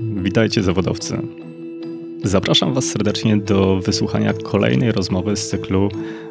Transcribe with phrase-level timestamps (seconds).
[0.00, 1.18] Witajcie zawodowcy.
[2.24, 5.88] Zapraszam Was serdecznie do wysłuchania kolejnej rozmowy z cyklu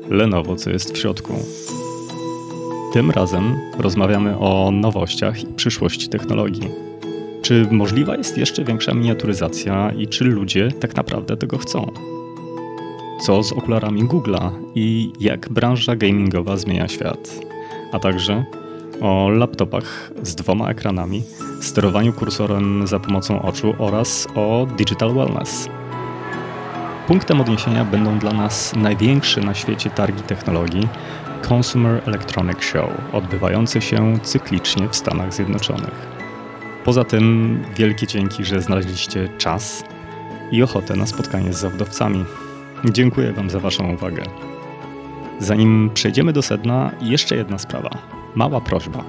[0.09, 1.33] Lenovo, co jest w środku.
[2.93, 6.69] Tym razem rozmawiamy o nowościach i przyszłości technologii.
[7.41, 11.91] Czy możliwa jest jeszcze większa miniaturyzacja i czy ludzie tak naprawdę tego chcą?
[13.21, 17.39] Co z okularami Google'a i jak branża gamingowa zmienia świat?
[17.91, 18.45] A także
[19.01, 21.23] o laptopach z dwoma ekranami,
[21.61, 25.69] sterowaniu kursorem za pomocą oczu oraz o digital wellness.
[27.07, 30.87] Punktem odniesienia będą dla nas największe na świecie targi technologii
[31.49, 36.19] Consumer Electronic Show, odbywające się cyklicznie w Stanach Zjednoczonych.
[36.85, 39.83] Poza tym wielkie dzięki, że znaleźliście czas
[40.51, 42.25] i ochotę na spotkanie z zawodowcami.
[42.85, 44.23] Dziękuję Wam za Waszą uwagę.
[45.39, 48.18] Zanim przejdziemy do sedna, jeszcze jedna sprawa.
[48.35, 49.03] Mała prośba.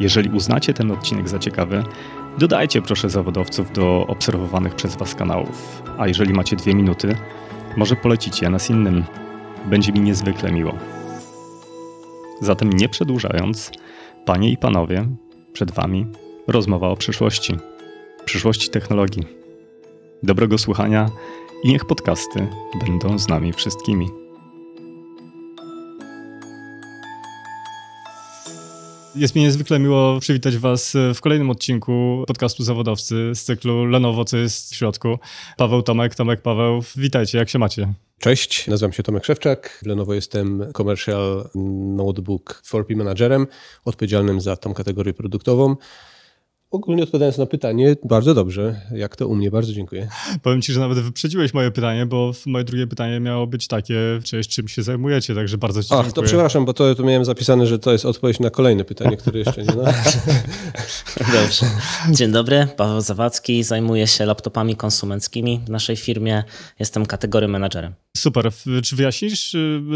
[0.00, 1.84] Jeżeli uznacie ten odcinek za ciekawy,
[2.38, 5.82] dodajcie proszę zawodowców do obserwowanych przez Was kanałów.
[5.98, 7.16] A jeżeli macie dwie minuty,
[7.76, 9.04] może polecicie nas innym.
[9.66, 10.74] Będzie mi niezwykle miło.
[12.40, 13.70] Zatem nie przedłużając,
[14.24, 15.06] panie i panowie,
[15.52, 16.06] przed Wami
[16.46, 17.56] rozmowa o przyszłości.
[18.24, 19.22] Przyszłości technologii.
[20.22, 21.10] Dobrego słuchania
[21.64, 22.46] i niech podcasty
[22.86, 24.23] będą z nami wszystkimi.
[29.16, 34.36] Jest mi niezwykle miło przywitać Was w kolejnym odcinku podcastu Zawodowcy z cyklu Lenovo, co
[34.36, 35.18] jest w środku.
[35.56, 37.92] Paweł Tomek, Tomek Paweł, witajcie, jak się macie?
[38.18, 39.78] Cześć, nazywam się Tomek Szewczak.
[39.82, 41.48] W Lenovo jestem Commercial
[41.96, 43.46] Notebook 4P Managerem,
[43.84, 45.76] odpowiedzialnym za tą kategorię produktową.
[46.74, 48.80] Ogólnie odpowiadając na pytanie, bardzo dobrze.
[48.94, 49.50] Jak to u mnie?
[49.50, 50.08] Bardzo dziękuję.
[50.42, 53.94] Powiem Ci, że nawet wyprzedziłeś moje pytanie, bo moje drugie pytanie miało być takie,
[54.24, 56.12] czy czym się zajmujecie, także bardzo Ci Ach, dziękuję.
[56.12, 59.38] to przepraszam, bo to, to miałem zapisane, że to jest odpowiedź na kolejne pytanie, które
[59.38, 59.82] jeszcze nie ma.
[61.40, 61.66] Dobrze.
[62.10, 66.44] Dzień dobry, Paweł Zawadzki, zajmuję się laptopami konsumenckimi w naszej firmie.
[66.78, 68.03] Jestem kategorii menadżerem.
[68.16, 68.50] Super.
[68.82, 69.50] Czy wyjaśnisz,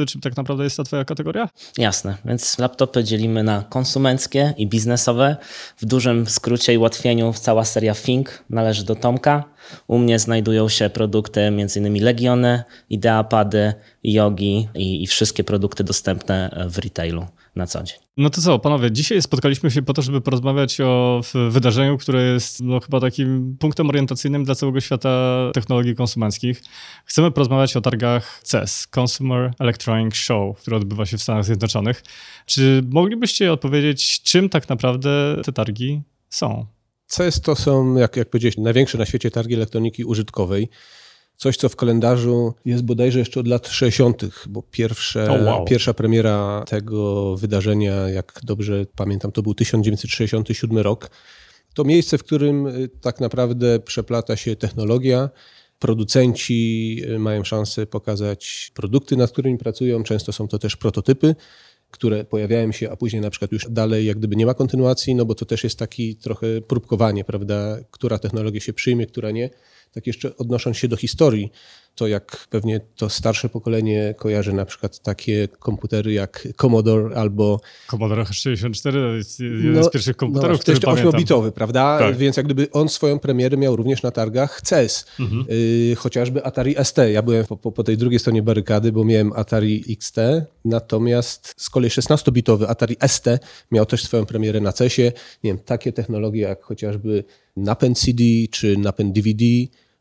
[0.09, 1.49] czym tak naprawdę jest ta Twoja kategoria?
[1.79, 5.37] Jasne, więc laptopy dzielimy na konsumenckie i biznesowe.
[5.77, 9.45] W dużym skrócie i ułatwieniu cała seria Think należy do Tomka.
[9.87, 12.05] U mnie znajdują się produkty m.in.
[12.05, 13.75] Legiony, Ideapady,
[14.05, 17.27] Yogi i, i wszystkie produkty dostępne w retailu
[17.59, 17.99] na co dzień.
[18.17, 21.21] No to co, panowie, dzisiaj spotkaliśmy się po to, żeby porozmawiać o
[21.51, 25.11] wydarzeniu, które jest no, chyba takim punktem orientacyjnym dla całego świata
[25.55, 26.63] technologii konsumenckich.
[27.05, 32.03] Chcemy porozmawiać o targach CES, Consumer Electronic Show, który odbywa się w Stanach Zjednoczonych.
[32.47, 36.67] Czy moglibyście odpowiedzieć, czym tak naprawdę te targi są?
[37.07, 40.69] CES to są, jak, jak powiedziałeś, największe na świecie targi elektroniki użytkowej.
[41.39, 45.65] Coś, co w kalendarzu jest bodajże jeszcze od lat 60., bo pierwsze, oh, wow.
[45.65, 51.11] pierwsza premiera tego wydarzenia, jak dobrze pamiętam, to był 1967 rok.
[51.75, 52.69] To miejsce, w którym
[53.01, 55.31] tak naprawdę przeplata się technologia.
[55.79, 60.03] Producenci mają szansę pokazać produkty, nad którymi pracują.
[60.03, 61.35] Często są to też prototypy
[61.91, 65.25] które pojawiają się, a później na przykład już dalej jak gdyby nie ma kontynuacji, no
[65.25, 69.51] bo to też jest taki trochę próbkowanie, prawda, która technologia się przyjmie, która nie.
[69.93, 71.51] Tak jeszcze odnosząc się do historii,
[71.99, 77.61] to jak pewnie to starsze pokolenie kojarzy na przykład takie komputery jak Commodore albo...
[77.91, 81.13] Commodore 64 to jest jeden no, z pierwszych komputerów, no, który pamiętam.
[81.13, 81.99] 8-bitowy, prawda?
[81.99, 82.17] Tak.
[82.17, 85.07] Więc jak gdyby on swoją premierę miał również na targach CES.
[85.21, 85.45] Mhm.
[85.51, 86.99] Y, chociażby Atari ST.
[87.13, 90.17] Ja byłem po, po, tej drugiej stronie barykady, bo miałem Atari XT,
[90.65, 93.27] natomiast z kolei 16-bitowy Atari ST
[93.71, 95.13] miał też swoją premierę na CESie.
[95.45, 97.25] Nie wiem, takie technologie jak chociażby
[97.59, 99.45] napęd CD czy napęd DVD,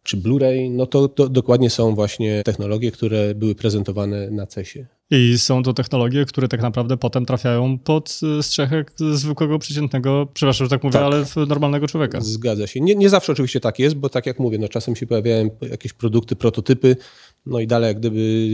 [0.04, 4.88] czy Blu-ray, no to, to, dokładnie są właśnie technologie, które były prezentowane na CESie.
[5.12, 10.70] I są to technologie, które tak naprawdę potem trafiają pod strzechek zwykłego, przeciętnego, przepraszam, że
[10.70, 11.04] tak mówię, tak.
[11.04, 12.22] ale normalnego człowieka.
[12.22, 12.80] Zgadza się.
[12.80, 15.94] Nie, nie zawsze oczywiście tak jest, bo tak jak mówię, no czasem się pojawiają jakieś
[15.94, 16.96] produkty, prototypy,
[17.50, 18.50] no i dalej jak gdyby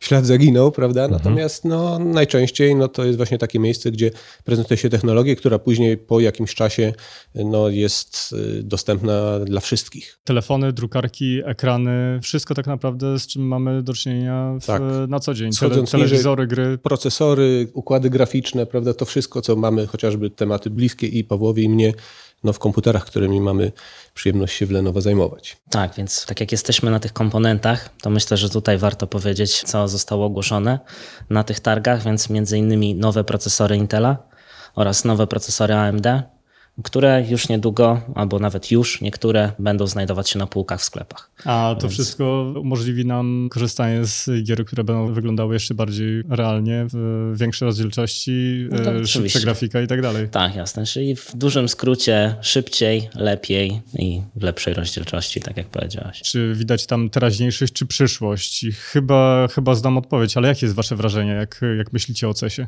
[0.00, 1.04] ślad zaginął, prawda?
[1.04, 1.20] Mhm.
[1.22, 4.10] Natomiast no, najczęściej no, to jest właśnie takie miejsce, gdzie
[4.44, 6.92] prezentuje się technologię, która później po jakimś czasie
[7.34, 10.18] no, jest y, dostępna dla wszystkich.
[10.24, 14.82] Telefony, drukarki, ekrany, wszystko tak naprawdę, z czym mamy do czynienia w, tak.
[15.08, 15.50] na co dzień.
[15.60, 16.78] Tele, telewizory, gry.
[16.78, 18.94] Procesory, układy graficzne, prawda?
[18.94, 21.92] To wszystko, co mamy, chociażby tematy bliskie i Pawłowi i mnie,
[22.44, 23.72] no, w komputerach, którymi mamy
[24.14, 25.56] przyjemność się w Lenovo zajmować.
[25.70, 29.88] Tak, więc tak jak jesteśmy na tych komponentach, to myślę, że tutaj warto powiedzieć, co
[29.88, 30.78] zostało ogłoszone
[31.30, 34.16] na tych targach, więc między innymi nowe procesory Intela
[34.74, 36.06] oraz nowe procesory AMD,
[36.84, 41.30] które już niedługo, albo nawet już niektóre będą znajdować się na półkach w sklepach.
[41.44, 41.92] A to Więc...
[41.92, 48.66] wszystko umożliwi nam korzystanie z gier, które będą wyglądały jeszcze bardziej realnie, w większej rozdzielczości,
[48.70, 50.28] no e, szybsza grafika i tak dalej.
[50.28, 50.86] Tak, jasne.
[50.86, 56.22] Czyli w dużym skrócie szybciej, lepiej i w lepszej rozdzielczości, tak jak powiedziałaś.
[56.22, 58.66] Czy widać tam teraźniejszość czy przyszłość?
[58.92, 62.66] Chyba, chyba znam odpowiedź, ale jakie jest wasze wrażenie, jak, jak myślicie o CESie?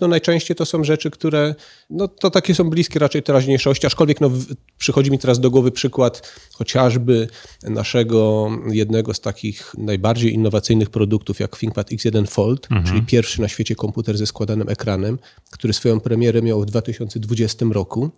[0.00, 1.54] No najczęściej to są rzeczy, które
[1.90, 4.30] no to takie są bliskie raczej teraźniejszości, aczkolwiek no,
[4.78, 7.28] przychodzi mi teraz do głowy przykład chociażby
[7.62, 12.86] naszego jednego z takich najbardziej innowacyjnych produktów jak ThinkPad X1 Fold, mhm.
[12.86, 15.18] czyli pierwszy na świecie komputer ze składanym ekranem,
[15.50, 18.10] który swoją premierę miał w 2020 roku.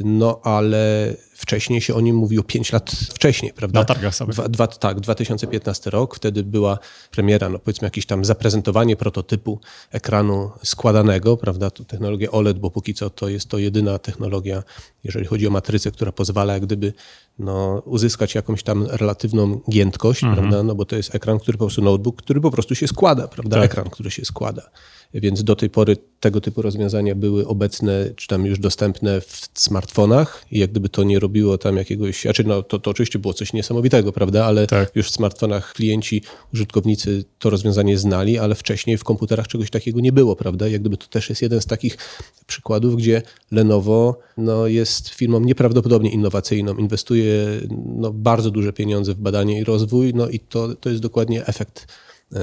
[0.00, 3.80] No ale wcześniej się o nim mówiło 5 lat wcześniej, prawda?
[3.80, 4.32] Na targach sobie.
[4.32, 6.78] Dwa, dwa, tak, 2015 rok, wtedy była
[7.10, 9.60] premiera, no powiedzmy jakieś tam zaprezentowanie prototypu
[9.90, 11.70] ekranu składanego, prawda?
[11.70, 14.62] To technologia OLED, bo póki co to jest to jedyna technologia,
[15.04, 16.92] jeżeli chodzi o matrycę, która pozwala jak gdyby
[17.38, 20.40] no, uzyskać jakąś tam relatywną giętkość, mhm.
[20.40, 20.62] prawda?
[20.62, 23.56] No bo to jest ekran, który po prostu notebook, który po prostu się składa, prawda?
[23.56, 23.64] Tak.
[23.64, 24.70] Ekran, który się składa.
[25.14, 30.44] Więc do tej pory tego typu rozwiązania były obecne, czy tam już dostępne w smartfonach
[30.50, 33.52] i jak gdyby to nie robiło tam jakiegoś, znaczy no to, to oczywiście było coś
[33.52, 34.96] niesamowitego, prawda, ale tak.
[34.96, 36.22] już w smartfonach klienci,
[36.54, 40.96] użytkownicy to rozwiązanie znali, ale wcześniej w komputerach czegoś takiego nie było, prawda, jak gdyby
[40.96, 41.98] to też jest jeden z takich
[42.46, 47.46] przykładów, gdzie Lenovo no, jest firmą nieprawdopodobnie innowacyjną, inwestuje
[47.86, 51.86] no, bardzo duże pieniądze w badanie i rozwój, no i to, to jest dokładnie efekt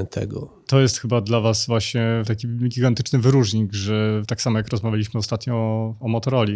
[0.09, 0.63] tego.
[0.67, 5.55] To jest chyba dla was właśnie taki gigantyczny wyróżnik, że tak samo jak rozmawialiśmy ostatnio
[5.55, 6.51] o, o Motorola,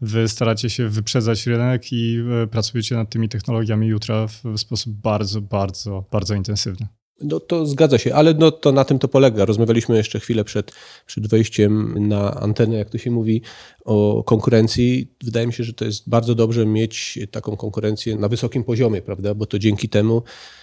[0.00, 5.40] wy staracie się wyprzedzać rynek i e, pracujecie nad tymi technologiami jutra w sposób bardzo,
[5.40, 6.88] bardzo, bardzo intensywny.
[7.24, 9.44] No to zgadza się, ale no to na tym to polega.
[9.44, 10.72] Rozmawialiśmy jeszcze chwilę przed,
[11.06, 13.42] przed wejściem na antenę, jak to się mówi,
[13.84, 15.14] o konkurencji.
[15.24, 19.34] Wydaje mi się, że to jest bardzo dobrze mieć taką konkurencję na wysokim poziomie, prawda?
[19.34, 20.22] Bo to dzięki temu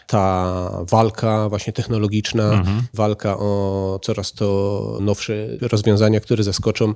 [0.09, 2.81] ta walka właśnie technologiczna, mhm.
[2.93, 6.93] walka o coraz to nowsze rozwiązania, które zaskoczą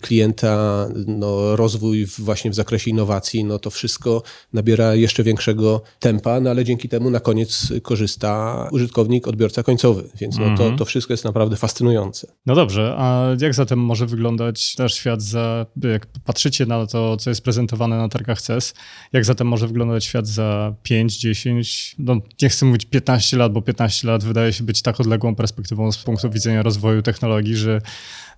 [0.00, 4.22] klienta, no, rozwój właśnie w zakresie innowacji, no to wszystko
[4.52, 10.38] nabiera jeszcze większego tempa, no ale dzięki temu na koniec korzysta użytkownik, odbiorca końcowy, więc
[10.38, 10.76] no, to, mhm.
[10.76, 12.32] to wszystko jest naprawdę fascynujące.
[12.46, 17.30] No dobrze, a jak zatem może wyglądać nasz świat za, jak patrzycie na to, co
[17.30, 18.74] jest prezentowane na targach CES,
[19.12, 23.62] jak zatem może wyglądać świat za 5, 10, no niech chcę mówić 15 lat, bo
[23.62, 27.80] 15 lat wydaje się być tak odległą perspektywą z punktu widzenia rozwoju technologii, że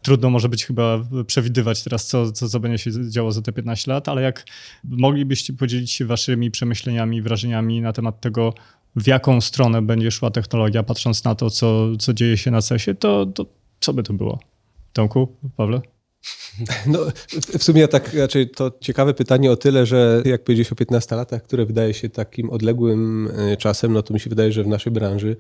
[0.03, 3.91] trudno może być chyba przewidywać teraz, co, co, co będzie się działo za te 15
[3.91, 4.45] lat, ale jak
[4.85, 8.55] moglibyście podzielić się waszymi przemyśleniami, wrażeniami na temat tego,
[8.97, 12.95] w jaką stronę będzie szła technologia, patrząc na to, co, co dzieje się na CES-ie,
[12.95, 13.47] to, to
[13.81, 14.39] co by to było?
[14.93, 15.94] Tomku, Pawle?
[16.87, 16.99] No,
[17.59, 21.43] w sumie tak, raczej to ciekawe pytanie o tyle, że jak powiedzieć o 15 latach,
[21.43, 24.93] które wydaje się takim odległym e, czasem, no to mi się wydaje, że w naszej
[24.93, 25.37] branży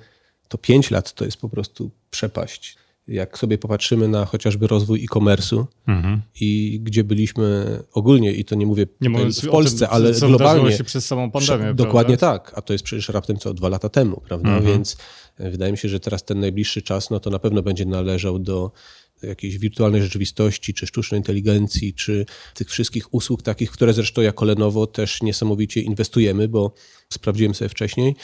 [0.48, 2.76] to 5 lat to jest po prostu przepaść.
[3.08, 6.22] Jak sobie popatrzymy na chociażby rozwój e-commerce'u mhm.
[6.40, 10.72] i gdzie byliśmy ogólnie, i to nie mówię nie w Polsce, tym, ale co globalnie.
[10.72, 11.74] się przez samą pandemię.
[11.74, 14.48] Dokładnie tak, a to jest przecież raptem co dwa lata temu, prawda?
[14.48, 14.66] Mhm.
[14.66, 14.96] Więc
[15.38, 18.38] e, wydaje mi się, że teraz ten najbliższy czas, no to na pewno będzie należał
[18.38, 18.72] do
[19.22, 24.86] jakiejś wirtualnej rzeczywistości, czy sztucznej inteligencji, czy tych wszystkich usług takich, które zresztą jako Lenovo
[24.86, 26.74] też niesamowicie inwestujemy, bo
[27.12, 28.16] sprawdziłem sobie wcześniej,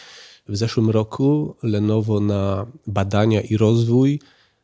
[0.48, 4.20] w zeszłym roku Lenovo na badania i rozwój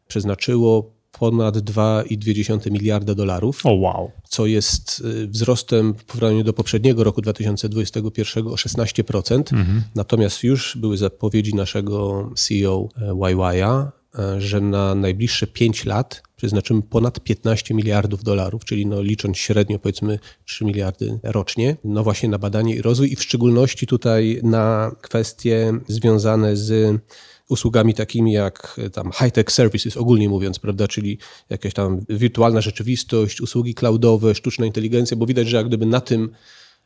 [0.09, 3.67] przeznaczyło ponad 2,2 miliarda dolarów.
[3.67, 4.11] O oh, wow.
[4.29, 9.37] Co jest y, wzrostem w porównaniu do poprzedniego roku 2021 o 16%.
[9.39, 9.83] Mhm.
[9.95, 13.91] Natomiast już były zapowiedzi naszego CEO YY'a, E,
[14.39, 20.19] że na najbliższe 5 lat przeznaczymy ponad 15 miliardów dolarów, czyli no licząc średnio powiedzmy
[20.45, 23.13] 3 miliardy rocznie, no właśnie na badanie i rozwój.
[23.13, 27.01] I w szczególności tutaj na kwestie związane z
[27.49, 31.19] usługami takimi jak e, tam high-tech services, ogólnie mówiąc, prawda, czyli
[31.51, 36.31] jakaś tam wirtualna rzeczywistość, usługi cloudowe, sztuczna inteligencja, bo widać, że jak gdyby na tym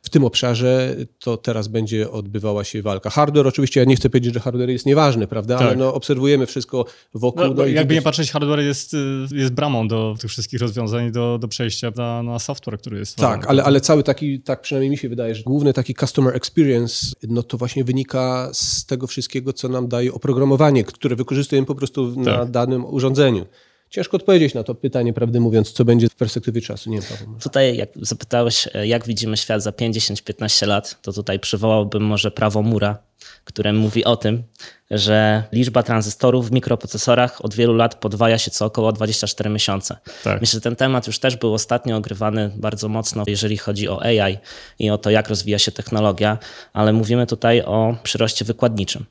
[0.01, 3.09] w tym obszarze to teraz będzie odbywała się walka.
[3.09, 5.67] Hardware, oczywiście ja nie chcę powiedzieć, że hardware jest nieważny, prawda, tak.
[5.67, 7.43] ale no, obserwujemy wszystko wokół.
[7.43, 8.95] No, no jakby nie patrzeć, hardware jest,
[9.31, 13.15] jest bramą do tych wszystkich rozwiązań, do, do przejścia na, na software, który jest.
[13.17, 17.07] Tak, ale, ale cały taki, tak przynajmniej mi się wydaje, że główny taki customer experience,
[17.27, 22.15] no to właśnie wynika z tego wszystkiego, co nam daje oprogramowanie, które wykorzystujemy po prostu
[22.15, 22.25] tak.
[22.25, 23.45] na danym urządzeniu.
[23.91, 26.89] Ciężko odpowiedzieć na to pytanie, prawdę mówiąc, co będzie w perspektywie czasu.
[26.89, 27.39] Nie wiem, Paweł.
[27.43, 32.61] Tutaj, jak zapytałeś, e, jak widzimy świat za 5-10-15 lat, to tutaj przywołałbym może prawo
[32.61, 32.97] Mura,
[33.43, 34.43] które mówi o tym,
[34.91, 39.97] że liczba tranzystorów w mikroprocesorach od wielu lat podwaja się co około 24 miesiące.
[40.23, 40.41] Tak.
[40.41, 44.37] Myślę, że ten temat już też był ostatnio ogrywany bardzo mocno, jeżeli chodzi o AI
[44.79, 46.37] i o to, jak rozwija się technologia,
[46.73, 49.05] ale mówimy tutaj o przyroście wykładniczym.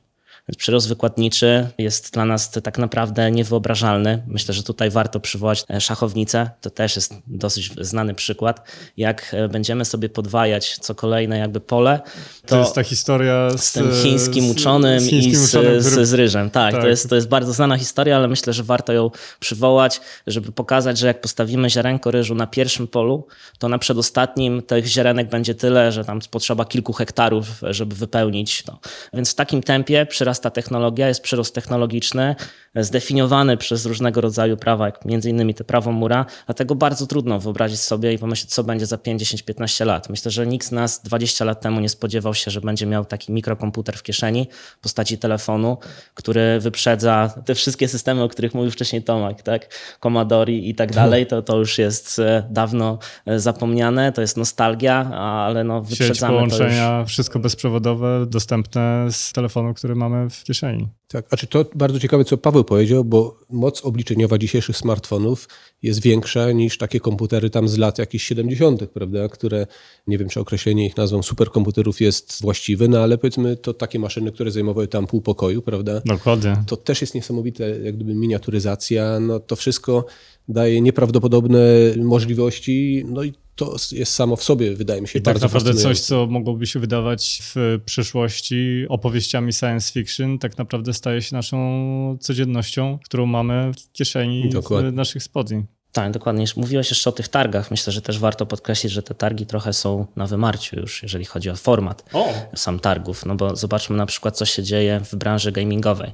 [0.57, 4.23] Przyrost wykładniczy jest dla nas tak naprawdę niewyobrażalny.
[4.27, 6.49] Myślę, że tutaj warto przywołać e, szachownicę.
[6.61, 8.71] To też jest dosyć znany przykład.
[8.97, 11.99] Jak e, będziemy sobie podwajać co kolejne jakby pole.
[12.41, 15.81] To, to jest ta historia z, z tym chińskim uczonym z, chińskim i z, uczonym,
[15.81, 16.49] z, z ryżem.
[16.49, 20.01] Tak, tak, To, jest, to jest bardzo znana historia, ale myślę, że warto ją przywołać,
[20.27, 23.27] żeby pokazać, że jak postawimy ziarenko ryżu na pierwszym polu,
[23.59, 28.79] to na przedostatnim tych ziarenek będzie tyle, że tam potrzeba kilku hektarów, żeby wypełnić to.
[29.13, 32.35] Więc w takim tempie przyrast ta technologia, jest przyrost technologiczny,
[32.75, 37.79] zdefiniowany przez różnego rodzaju prawa, jak między innymi te prawo mura, dlatego bardzo trudno wyobrazić
[37.79, 40.09] sobie i pomyśleć, co będzie za 5, 10, 15 lat.
[40.09, 43.31] Myślę, że nikt z nas 20 lat temu nie spodziewał się, że będzie miał taki
[43.31, 44.47] mikrokomputer w kieszeni
[44.77, 45.77] w postaci telefonu,
[46.13, 49.67] który wyprzedza te wszystkie systemy, o których mówił wcześniej Tomek, tak?
[49.99, 55.11] Commodore i tak dalej, to, to już jest e, dawno e, zapomniane, to jest nostalgia,
[55.15, 57.09] ale no wyprzedzamy Sieć połączenia, już...
[57.09, 60.87] wszystko bezprzewodowe, dostępne z telefonu, który mamy w kieszeni.
[61.07, 65.47] Tak, a czy to bardzo ciekawe, co Paweł powiedział, bo moc obliczeniowa dzisiejszych smartfonów
[65.81, 69.67] jest większa niż takie komputery tam z lat jakichś 70., prawda, które
[70.07, 74.31] nie wiem, czy określenie ich nazwą superkomputerów jest właściwe, no ale powiedzmy to takie maszyny,
[74.31, 76.01] które zajmowały tam pół pokoju, prawda?
[76.05, 76.63] Dokładnie.
[76.67, 80.05] To też jest niesamowite, jak gdyby miniaturyzacja, no to wszystko
[80.49, 81.59] daje nieprawdopodobne
[81.97, 85.53] możliwości, no i to jest samo w sobie, wydaje mi się, I tak bardzo tak
[85.53, 91.35] naprawdę coś, co mogłoby się wydawać w przyszłości opowieściami science fiction, tak naprawdę staje się
[91.35, 94.91] naszą codziennością, którą mamy w kieszeni Dokładnie.
[94.91, 95.63] naszych spodni.
[95.91, 96.45] Tak, dokładnie.
[96.55, 97.71] Mówiłeś jeszcze o tych targach.
[97.71, 101.49] Myślę, że też warto podkreślić, że te targi trochę są na wymarciu już, jeżeli chodzi
[101.49, 102.33] o format o.
[102.55, 103.25] sam targów.
[103.25, 106.11] No bo zobaczmy na przykład, co się dzieje w branży gamingowej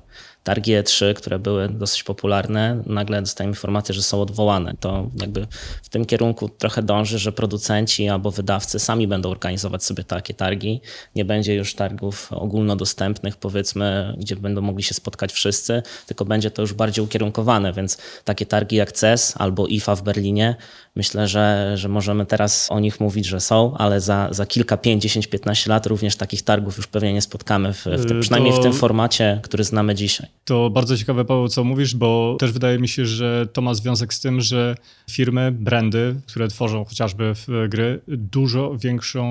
[0.47, 4.73] targi E3, które były dosyć popularne, nagle dostajemy informację, że są odwołane.
[4.79, 5.47] To jakby
[5.83, 10.81] w tym kierunku trochę dąży, że producenci albo wydawcy sami będą organizować sobie takie targi.
[11.15, 16.61] Nie będzie już targów ogólnodostępnych, powiedzmy, gdzie będą mogli się spotkać wszyscy, tylko będzie to
[16.61, 20.55] już bardziej ukierunkowane, więc takie targi jak CES albo IFA w Berlinie,
[20.97, 25.03] myślę, że, że możemy teraz o nich mówić, że są, ale za, za kilka, 5,
[25.03, 28.59] 10, 15 lat również takich targów już pewnie nie spotkamy, w, w tym, przynajmniej to...
[28.59, 30.27] w tym formacie, który znamy dzisiaj.
[30.45, 34.13] To bardzo ciekawe, Paweł, co mówisz, bo też wydaje mi się, że to ma związek
[34.13, 34.75] z tym, że
[35.09, 37.33] firmy, brandy, które tworzą chociażby
[37.69, 39.27] gry, dużo większą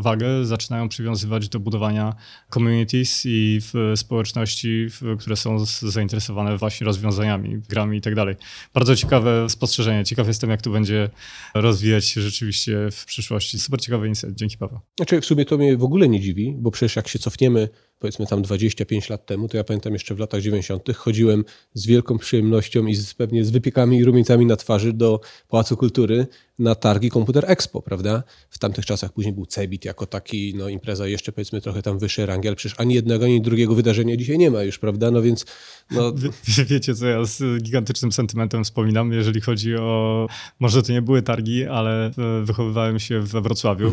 [0.00, 2.14] wagę zaczynają przywiązywać do budowania
[2.54, 4.86] communities i w społeczności,
[5.18, 8.36] które są zainteresowane właśnie rozwiązaniami, grami i tak dalej.
[8.74, 10.04] Bardzo ciekawe spostrzeżenie.
[10.04, 11.09] Ciekaw jestem, jak to będzie
[11.54, 13.58] rozwijać się rzeczywiście w przyszłości.
[13.58, 14.34] Super ciekawy insight.
[14.34, 14.80] Dzięki, Paweł.
[14.96, 17.68] Znaczy, w sumie to mnie w ogóle nie dziwi, bo przecież jak się cofniemy
[18.00, 20.96] powiedzmy tam 25 lat temu, to ja pamiętam jeszcze w latach 90.
[20.96, 25.76] chodziłem z wielką przyjemnością i z, pewnie z wypiekami i rumieńcami na twarzy do Pałacu
[25.76, 26.26] Kultury
[26.58, 28.22] na targi Komputer Expo, prawda?
[28.50, 32.26] W tamtych czasach później był Cebit jako taki, no impreza jeszcze powiedzmy trochę tam wyższej
[32.26, 35.10] rangi, ale przecież ani jednego, ani drugiego wydarzenia dzisiaj nie ma już, prawda?
[35.10, 35.46] No więc...
[35.90, 36.12] No...
[36.48, 40.26] Wie, wiecie, co ja z gigantycznym sentymentem wspominam, jeżeli chodzi o...
[40.58, 42.10] Może to nie były targi, ale
[42.42, 43.92] wychowywałem się we Wrocławiu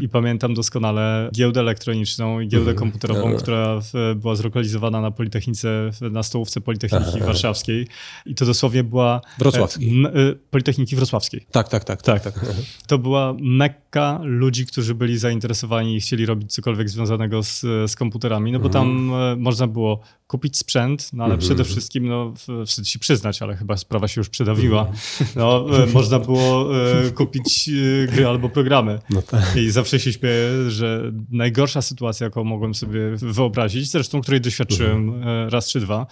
[0.00, 3.36] i pamiętam doskonale giełdę elektroniczną i giełdę komputerową.
[3.42, 3.80] Która
[4.16, 7.86] była zlokalizowana na Politechnice, na stołówce Politechniki Warszawskiej
[8.26, 9.20] i to dosłownie była...
[9.38, 10.04] Wrocławskiej.
[10.04, 10.10] E,
[10.50, 11.46] Politechniki Wrocławskiej.
[11.50, 12.02] Tak, tak, tak.
[12.02, 12.40] Tak, tak.
[12.86, 18.52] To była mekka ludzi, którzy byli zainteresowani i chcieli robić cokolwiek związanego z, z komputerami,
[18.52, 19.38] no bo tam mhm.
[19.38, 22.34] e, można było kupić sprzęt, no ale przede wszystkim, no
[22.66, 24.92] wstyd się przyznać, ale chyba sprawa się już przedawiła,
[25.36, 27.70] no e, można było e, kupić
[28.12, 28.98] gry albo programy.
[29.10, 29.56] No tak.
[29.56, 33.00] I zawsze się śmieję, że najgorsza sytuacja, jaką mogłem sobie
[33.32, 36.06] wyobrazić, zresztą której doświadczyłem raz czy dwa,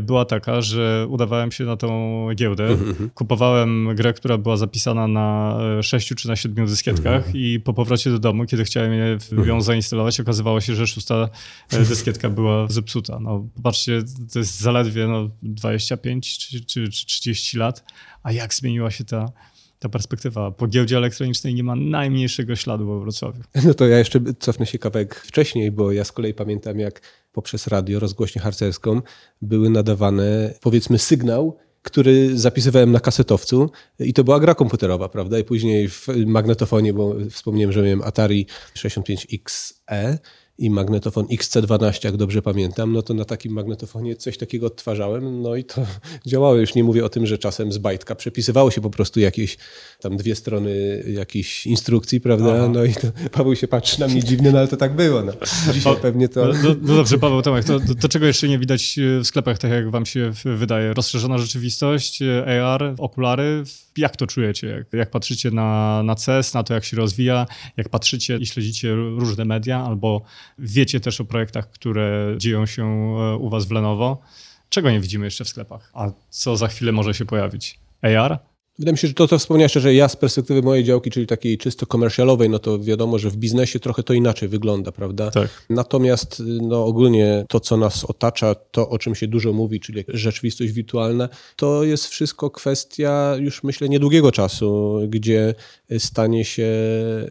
[0.00, 2.76] była taka, że udawałem się na tą giełdę,
[3.14, 7.36] kupowałem grę, która była zapisana na e, sześciu czy na siedmiu dyskietkach mhm.
[7.36, 9.62] i po powrocie do domu, kiedy chciałem je, ją mhm.
[9.62, 11.28] zainstalować, okazywało się, że szósta
[11.72, 13.20] e, dyskietka była zepsuta.
[13.20, 14.02] No, popatrzcie,
[14.32, 17.84] to jest zaledwie no, 25 czy, czy, czy 30 lat,
[18.22, 19.32] a jak zmieniła się ta,
[19.80, 20.50] ta perspektywa.
[20.50, 23.42] Po giełdzie elektronicznej nie ma najmniejszego śladu we Wrocławiu.
[23.66, 27.00] No to ja jeszcze cofnę się kawałek wcześniej, bo ja z kolei pamiętam, jak
[27.32, 29.02] poprzez radio, rozgłośnię harcerską
[29.42, 35.38] były nadawane, powiedzmy, sygnał który zapisywałem na kasetowcu i to była gra komputerowa, prawda?
[35.38, 40.18] I później w magnetofonie, bo wspomniałem, że miałem Atari 65XE
[40.60, 45.56] i magnetofon XC12, jak dobrze pamiętam, no to na takim magnetofonie coś takiego odtwarzałem, no
[45.56, 45.86] i to
[46.26, 46.54] działało.
[46.54, 49.58] Już nie mówię o tym, że czasem z bajtka przepisywało się po prostu jakieś
[50.00, 52.54] tam dwie strony jakichś instrukcji, prawda?
[52.56, 52.68] Aha.
[52.68, 53.06] No i to
[53.38, 55.22] Paweł się patrzy na mnie dziwnie, no ale to tak było.
[55.22, 55.32] No.
[55.72, 56.46] Dzisiaj pewnie to...
[56.46, 59.58] No, no, no dobrze, Paweł Tomek, to, to, to, czego jeszcze nie widać w sklepach,
[59.58, 60.94] tak jak wam się wydaje?
[60.94, 62.20] Rozszerzona rzeczywistość,
[62.62, 63.64] AR, okulary,
[63.96, 64.66] jak to czujecie?
[64.66, 68.94] Jak, jak patrzycie na, na CES, na to, jak się rozwija, jak patrzycie i śledzicie
[68.94, 70.22] różne media, albo
[70.58, 74.22] wiecie też o projektach, które dzieją się e, u was w Lenovo,
[74.68, 77.78] czego nie widzimy jeszcze w sklepach, a co za chwilę może się pojawić?
[78.02, 78.38] AR?
[78.80, 81.58] Wydaje mi się, że to, co wspomniałeś, że ja z perspektywy mojej działki, czyli takiej
[81.58, 85.30] czysto komercjalowej, no to wiadomo, że w biznesie trochę to inaczej wygląda, prawda?
[85.30, 85.66] Tak.
[85.70, 90.72] Natomiast no ogólnie to, co nas otacza, to o czym się dużo mówi, czyli rzeczywistość
[90.72, 95.54] wirtualna, to jest wszystko kwestia już myślę niedługiego czasu, gdzie
[95.98, 96.68] stanie się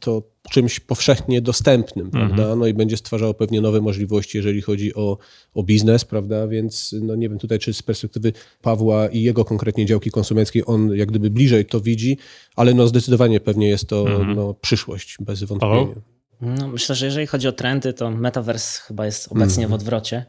[0.02, 2.44] to czymś powszechnie dostępnym, prawda?
[2.44, 2.60] Mhm.
[2.60, 5.18] No i będzie stwarzało pewnie nowe możliwości, jeżeli chodzi o,
[5.54, 6.48] o biznes, prawda?
[6.48, 10.96] Więc no nie wiem tutaj, czy z perspektywy Pawła i jego konkretnie działki konsumenckiej on
[10.96, 12.18] jak gdyby bliżej to widzi,
[12.56, 14.36] ale no zdecydowanie pewnie jest to mhm.
[14.36, 15.76] no, przyszłość, bez wątpienia.
[15.76, 16.19] Paweł?
[16.42, 19.72] No, myślę, że jeżeli chodzi o trendy, to Metaverse chyba jest obecnie mm.
[19.72, 20.26] w odwrocie.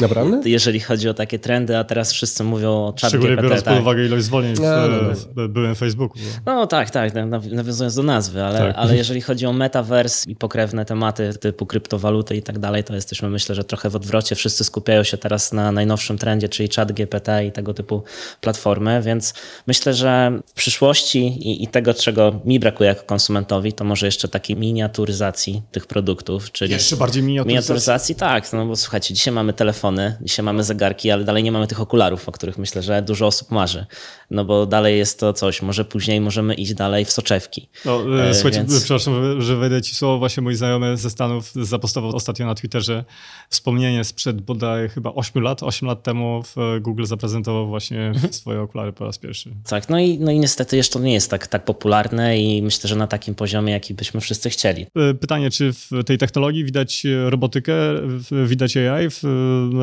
[0.00, 0.40] Naprawdę?
[0.50, 3.74] jeżeli chodzi o takie trendy, a teraz wszyscy mówią o chat Szczególnie GPT, biorąc tak.
[3.74, 4.88] pod uwagę ilość zwolnień w, no,
[5.36, 5.48] no.
[5.48, 6.22] byłem Facebooku.
[6.46, 7.12] No tak, tak,
[7.50, 8.76] nawiązując do nazwy, ale, tak.
[8.76, 13.30] ale jeżeli chodzi o Metaverse i pokrewne tematy typu kryptowaluty i tak dalej, to jesteśmy
[13.30, 14.34] myślę, że trochę w odwrocie.
[14.34, 18.02] Wszyscy skupiają się teraz na najnowszym trendzie, czyli chat GPT i tego typu
[18.40, 19.34] platformy, więc
[19.66, 24.28] myślę, że w przyszłości i, i tego, czego mi brakuje jako konsumentowi, to może jeszcze
[24.28, 27.48] takiej miniaturyzacji tych produktów, czyli jeszcze bardziej miniaturyzacji.
[27.48, 28.14] miniaturyzacji.
[28.14, 31.80] Tak, no bo słuchajcie, dzisiaj mamy telefony, dzisiaj mamy zegarki, ale dalej nie mamy tych
[31.80, 33.86] okularów, o których myślę, że dużo osób marzy.
[34.30, 37.68] No bo dalej jest to coś, może później możemy iść dalej w soczewki.
[37.84, 38.78] No, e, słuchajcie, więc...
[38.84, 43.04] przepraszam, że wejdę ci słowo, właśnie mój znajomy ze Stanów zapostował ostatnio na Twitterze
[43.48, 46.42] wspomnienie sprzed bodaj chyba 8 lat, 8 lat temu
[46.80, 48.32] Google zaprezentował właśnie mhm.
[48.32, 49.50] swoje okulary po raz pierwszy.
[49.68, 52.88] Tak, no i, no i niestety jeszcze to nie jest tak, tak popularne i myślę,
[52.88, 54.82] że na takim poziomie, jaki byśmy wszyscy chcieli.
[54.82, 57.72] E, pytanie pytanie, czy w tej technologii widać robotykę,
[58.46, 59.08] widać AI?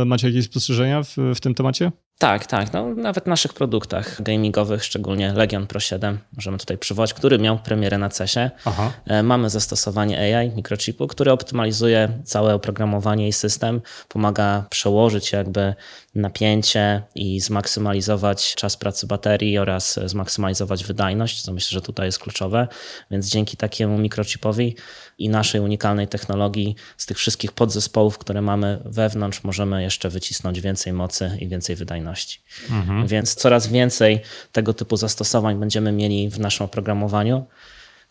[0.06, 1.92] Macie jakieś spostrzeżenia w, w tym temacie?
[2.20, 2.74] Tak, tak.
[2.74, 7.60] No, nawet w naszych produktach gamingowych, szczególnie Legion Pro 7, możemy tutaj przywołać, który miał
[7.60, 8.52] premierę na CESie.
[8.66, 8.92] Aha.
[9.06, 15.74] E, mamy zastosowanie AI, mikrochipu, który optymalizuje całe oprogramowanie i system, pomaga przełożyć jakby
[16.16, 22.68] napięcie i zmaksymalizować czas pracy baterii oraz zmaksymalizować wydajność, co myślę, że tutaj jest kluczowe.
[23.12, 24.76] Więc dzięki takiemu mikrochipowi
[25.18, 30.94] i naszej unikalnej technologii z tych wszystkich podzespołów, które mamy wewnątrz, możemy jeszcze wycisnąć więcej
[30.94, 32.40] mocy i więcej wydajności.
[32.70, 33.08] Mhm.
[33.08, 37.46] Więc coraz więcej tego typu zastosowań będziemy mieli w naszym oprogramowaniu,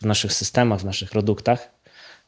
[0.01, 1.69] w naszych systemach, w naszych produktach,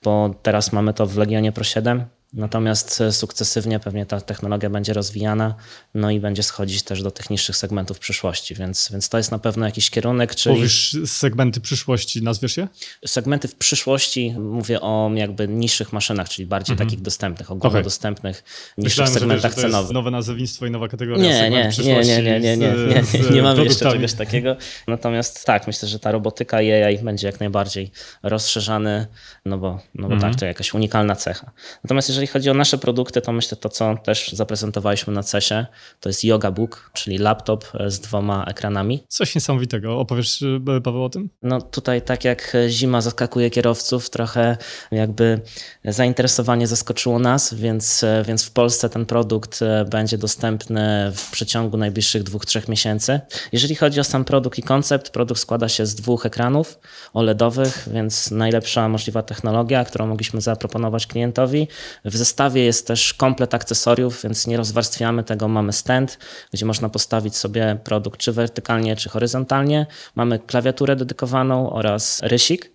[0.03, 5.55] bo teraz mamy to w Legionie Pro 7, Natomiast sukcesywnie pewnie ta technologia będzie rozwijana,
[5.93, 9.39] no i będzie schodzić też do tych niższych segmentów przyszłości, więc, więc to jest na
[9.39, 10.35] pewno jakiś kierunek.
[10.35, 10.55] Czyli...
[10.55, 12.67] Powiesz segmenty przyszłości, nazwiesz je?
[13.05, 16.89] Segmenty w przyszłości, mówię o jakby niższych maszynach, czyli bardziej mhm.
[16.89, 18.73] takich dostępnych, ogólnodostępnych, okay.
[18.77, 19.91] niższych Myślałem, segmentach że, że cenowych.
[19.91, 23.41] nowe nazewnictwo i nowa kategoria nie, nie, nie, nie, nie, nie, nie, nie, nie, nie
[23.41, 24.55] mamy jeszcze czegoś takiego.
[24.87, 27.91] Natomiast tak, myślę, że ta robotyka i AI będzie jak najbardziej
[28.23, 29.07] rozszerzany,
[29.45, 30.31] no bo, no bo mhm.
[30.31, 31.51] tak, to jakaś unikalna cecha.
[31.83, 35.65] Natomiast jeżeli jeżeli chodzi o nasze produkty, to myślę to, co też zaprezentowaliśmy na CESie,
[35.99, 39.03] to jest Yoga Book, czyli laptop z dwoma ekranami.
[39.07, 39.99] Coś niesamowitego.
[39.99, 41.29] Opowiesz, e, Paweł, o tym?
[41.41, 44.57] No tutaj tak jak zima zaskakuje kierowców, trochę
[44.91, 45.41] jakby
[45.85, 51.77] zainteresowanie zaskoczyło nas, więc, e, więc w Polsce ten produkt e, będzie dostępny w przeciągu
[51.77, 53.19] najbliższych dwóch, trzech miesięcy.
[53.51, 56.79] Jeżeli chodzi o sam produkt i koncept, produkt składa się z dwóch ekranów
[57.13, 61.67] OLEDowych, więc najlepsza możliwa technologia, którą mogliśmy zaproponować klientowi.
[62.09, 65.47] W zestawie jest też komplet akcesoriów, więc nie rozwarstwiamy tego.
[65.47, 66.17] Mamy stand,
[66.53, 69.85] gdzie można postawić sobie produkt czy wertykalnie, czy horyzontalnie.
[70.15, 72.71] Mamy klawiaturę dedykowaną oraz rysik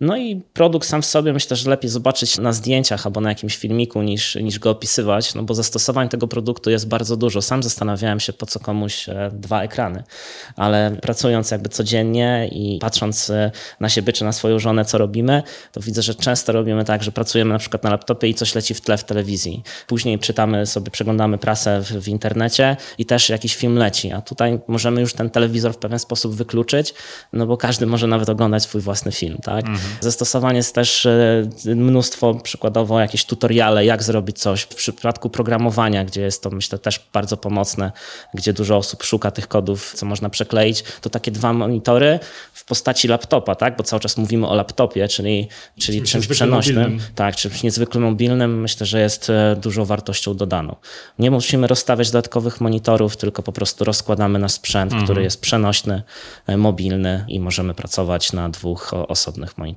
[0.00, 3.56] no i produkt sam w sobie myślę, że lepiej zobaczyć na zdjęciach albo na jakimś
[3.56, 7.42] filmiku niż, niż go opisywać, no bo zastosowań tego produktu jest bardzo dużo.
[7.42, 10.02] Sam zastanawiałem się, po co komuś e, dwa ekrany,
[10.56, 15.42] ale pracując jakby codziennie i patrząc e, na siebie czy na swoją żonę, co robimy,
[15.72, 18.74] to widzę, że często robimy tak, że pracujemy na przykład na laptopie i coś leci
[18.74, 19.62] w tle w telewizji.
[19.86, 24.60] Później czytamy sobie, przeglądamy prasę w, w internecie i też jakiś film leci, a tutaj
[24.68, 26.94] możemy już ten telewizor w pewien sposób wykluczyć,
[27.32, 29.66] no bo każdy może nawet oglądać swój własny film, tak?
[29.66, 29.85] Mhm.
[30.00, 34.62] Zastosowanie jest też e, mnóstwo, przykładowo jakieś tutoriale, jak zrobić coś.
[34.62, 37.92] W przypadku programowania, gdzie jest to myślę też bardzo pomocne,
[38.34, 42.18] gdzie dużo osób szuka tych kodów, co można przekleić, to takie dwa monitory
[42.52, 43.76] w postaci laptopa, tak?
[43.76, 47.06] bo cały czas mówimy o laptopie, czyli, czyli czymś, czymś przenośnym, mobilnym.
[47.14, 50.76] tak, czymś niezwykle mobilnym, myślę, że jest e, dużą wartością dodaną.
[51.18, 55.04] Nie musimy rozstawiać dodatkowych monitorów, tylko po prostu rozkładamy nasz sprzęt, mhm.
[55.04, 56.02] który jest przenośny,
[56.46, 59.75] e, mobilny i możemy pracować na dwóch osobnych monitorach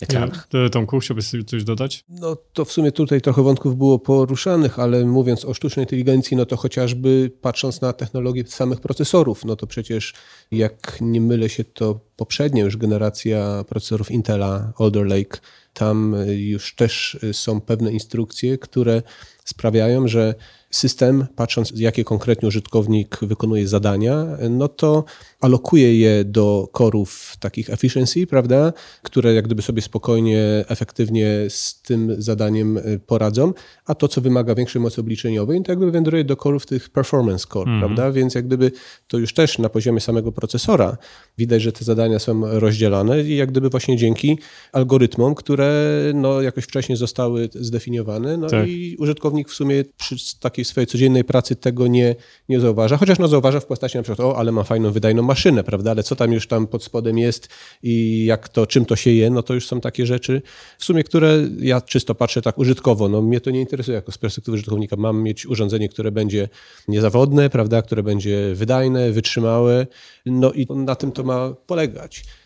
[0.00, 0.48] ekranach.
[0.52, 2.04] Ja, Tomku, chciałbyś coś dodać?
[2.08, 6.46] No to w sumie tutaj trochę wątków było poruszanych, ale mówiąc o sztucznej inteligencji, no
[6.46, 10.14] to chociażby patrząc na technologię samych procesorów, no to przecież
[10.50, 15.38] jak nie mylę się, to poprzednia już generacja procesorów Intela Alder Lake,
[15.72, 19.02] tam już też są pewne instrukcje, które
[19.44, 20.34] sprawiają, że
[20.70, 25.04] system, patrząc jakie konkretnie użytkownik wykonuje zadania, no to
[25.40, 32.22] alokuje je do korów takich efficiency, prawda, które jak gdyby sobie spokojnie, efektywnie z tym
[32.22, 33.52] zadaniem y, poradzą,
[33.86, 37.46] a to, co wymaga większej mocy obliczeniowej, to jak gdyby wędruje do korów tych performance
[37.52, 37.80] core, mm.
[37.80, 38.72] prawda, więc jak gdyby
[39.08, 40.96] to już też na poziomie samego procesora
[41.38, 44.38] widać, że te zadania są rozdzielane i jak gdyby właśnie dzięki
[44.72, 48.68] algorytmom, które no jakoś wcześniej zostały zdefiniowane, no tak.
[48.68, 52.14] i użytkownik w sumie przy takiej swojej codziennej pracy tego nie,
[52.48, 55.64] nie zauważa, chociaż no zauważa w postaci na przykład, o, ale ma fajną, wydajną maszynę,
[55.64, 57.48] prawda, ale co tam już tam pod spodem jest
[57.82, 60.42] i jak to, czym to się je, no to już są takie rzeczy,
[60.78, 64.18] w sumie, które ja czysto patrzę tak użytkowo, no mnie to nie interesuje jako z
[64.18, 66.48] perspektywy użytkownika, mam mieć urządzenie, które będzie
[66.88, 69.86] niezawodne, prawda, które będzie wydajne, wytrzymałe,
[70.26, 71.95] no i na tym to ma polegać.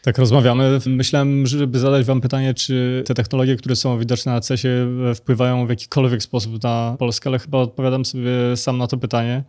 [0.02, 0.78] Tak rozmawiamy.
[0.86, 5.70] Myślałem, żeby zadać wam pytanie, czy te technologie, które są widoczne na CES-ie wpływają w
[5.70, 9.44] jakikolwiek sposób na Polskę, ale chyba odpowiadam sobie sam na to pytanie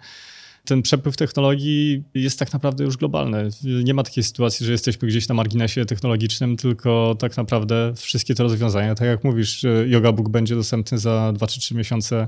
[0.65, 3.49] ten przepływ technologii jest tak naprawdę już globalny.
[3.63, 8.43] Nie ma takiej sytuacji, że jesteśmy gdzieś na marginesie technologicznym, tylko tak naprawdę wszystkie te
[8.43, 12.25] rozwiązania, tak jak mówisz, Yoga Book będzie dostępny za 2 czy 3 miesiące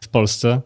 [0.00, 0.60] w Polsce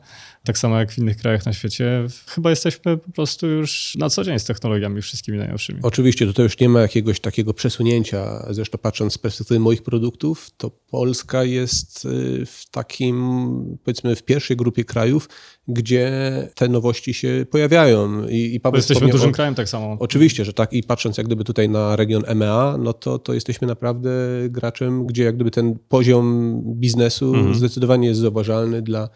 [0.49, 2.07] tak samo jak w innych krajach na świecie.
[2.27, 5.81] Chyba jesteśmy po prostu już na co dzień z technologiami wszystkimi najnowszymi.
[5.83, 8.47] Oczywiście, tutaj już nie ma jakiegoś takiego przesunięcia.
[8.51, 14.57] Zresztą patrząc z perspektywy moich produktów, to Polska jest y, w takim, powiedzmy, w pierwszej
[14.57, 15.29] grupie krajów,
[15.69, 16.13] gdzie
[16.55, 18.29] te nowości się pojawiają.
[18.29, 19.33] I, i Paweł jesteśmy dużym o...
[19.33, 19.97] krajem tak samo.
[20.01, 20.73] Oczywiście, że tak.
[20.73, 24.11] I patrząc jak gdyby tutaj na region EMEA, no to, to jesteśmy naprawdę
[24.49, 27.55] graczem, gdzie jak gdyby ten poziom biznesu mhm.
[27.55, 29.09] zdecydowanie jest zauważalny dla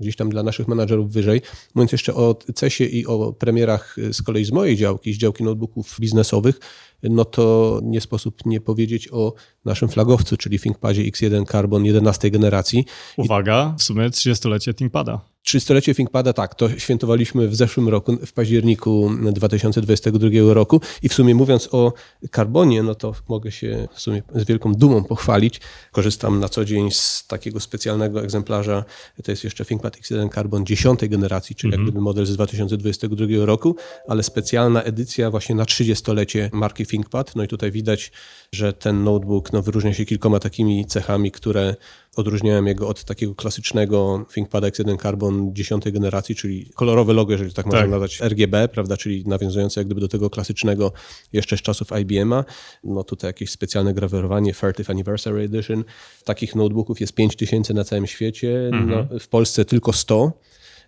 [0.00, 1.40] gdzieś tam dla naszych menadżerów wyżej.
[1.74, 5.96] Mówiąc jeszcze o CESie i o premierach z kolei z mojej działki, z działki notebooków
[6.00, 6.60] biznesowych,
[7.02, 9.34] no to nie sposób nie powiedzieć o
[9.64, 12.84] naszym flagowcu, czyli ThinkPadzie X1 Carbon 11 generacji.
[13.16, 15.20] Uwaga, w sumie 30-lecie ThinkPada.
[15.48, 21.34] 300-lecie ThinkPada, tak, to świętowaliśmy w zeszłym roku, w październiku 2022 roku i w sumie
[21.34, 21.92] mówiąc o
[22.30, 25.60] karbonie, no to mogę się w sumie z wielką dumą pochwalić.
[25.92, 28.84] Korzystam na co dzień z takiego specjalnego egzemplarza,
[29.24, 31.82] to jest jeszcze ThinkPad X1 Carbon 10 generacji, czyli mm -hmm.
[31.82, 33.76] jak gdyby model z 2022 roku,
[34.08, 37.36] ale specjalna edycja właśnie na 30-lecie marki ThinkPad.
[37.36, 38.12] No i tutaj widać,
[38.52, 41.76] że ten notebook no, wyróżnia się kilkoma takimi cechami, które
[42.18, 47.64] odróżniają jego od takiego klasycznego ThinkPad X1 Carbon 10 generacji, czyli kolorowe logo, jeżeli tak,
[47.64, 47.72] tak.
[47.74, 50.92] można nazwać, RGB, prawda, czyli nawiązujące jak gdyby do tego klasycznego
[51.32, 52.44] jeszcze z czasów IBM-a.
[52.84, 55.84] No tutaj jakieś specjalne grawerowanie 30th Anniversary Edition.
[56.24, 59.08] Takich notebooków jest 5000 na całym świecie, no, mhm.
[59.10, 60.32] no, w Polsce tylko 100.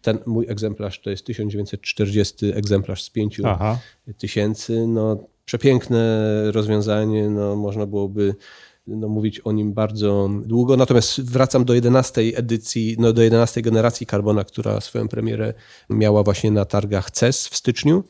[0.03, 4.87] Ten mój egzemplarz to jest 1940 egzemplarz z 5000.
[4.87, 8.35] No, przepiękne rozwiązanie, no, można byłoby
[8.87, 10.77] no, mówić o nim bardzo długo.
[10.77, 15.55] Natomiast wracam do 11 edycji, no, do 11 generacji Carbona, która swoją premierę
[15.91, 18.05] miała właśnie na targach CES w styczniu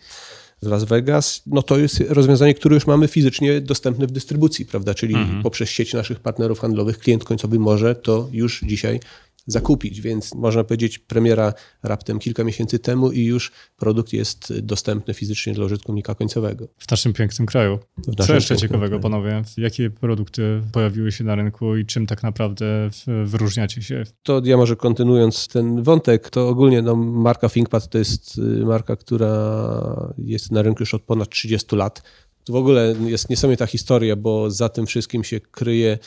[0.61, 4.95] z Las Vegas, no to jest rozwiązanie, które już mamy fizycznie dostępne w dystrybucji, prawda?
[4.95, 5.43] Czyli mhm.
[5.43, 9.01] poprzez sieć naszych partnerów handlowych klient końcowy może to już dzisiaj
[9.47, 15.55] zakupić, więc można powiedzieć premiera raptem kilka miesięcy temu i już produkt jest dostępny fizycznie
[15.55, 16.69] dla użytkownika końcowego.
[16.79, 17.79] W naszym pięknym kraju.
[18.27, 19.03] Co jeszcze ciekawego, kraju.
[19.03, 19.43] panowie?
[19.57, 22.91] Jakie produkty pojawiły się na rynku i czym tak naprawdę
[23.25, 24.05] wyróżniacie się?
[24.23, 28.97] To ja może kontynuując ten wątek, to ogólnie no, marka ThinkPad to jest y, marka,
[28.97, 32.03] która jest na rynku już od ponad 30 lat.
[32.45, 35.99] To w ogóle jest niesamowita historia, bo za tym wszystkim się kryje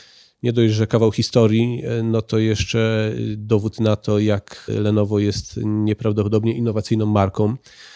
[0.43, 5.59] nie dość, że kawał historii, e, no to jeszcze dowód na to, jak Lenovo jest
[5.63, 7.55] nieprawdopodobnie innowacyjną marką.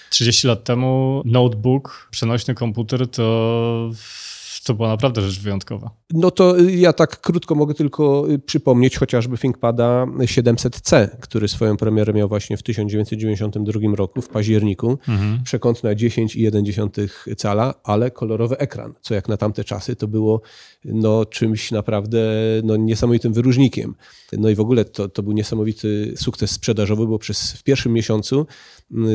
[0.09, 3.91] 30 lat temu notebook, przenośny komputer to
[4.67, 5.91] To była naprawdę rzecz wyjątkowa.
[6.13, 12.29] No to ja tak krótko mogę tylko przypomnieć chociażby ThinkPada 700C, który swoją premierę miał
[12.29, 14.97] właśnie w 1992 roku, w październiku.
[15.07, 15.43] Mhm.
[15.43, 20.41] Przekątna 10,1 cala, ale kolorowy ekran, co jak na tamte czasy to było
[20.87, 22.19] no, czymś naprawdę
[22.63, 23.95] no, niesamowitym wyróżnikiem.
[24.37, 28.47] No i w ogóle to, to był niesamowity sukces sprzedażowy, bo przez w pierwszym miesiącu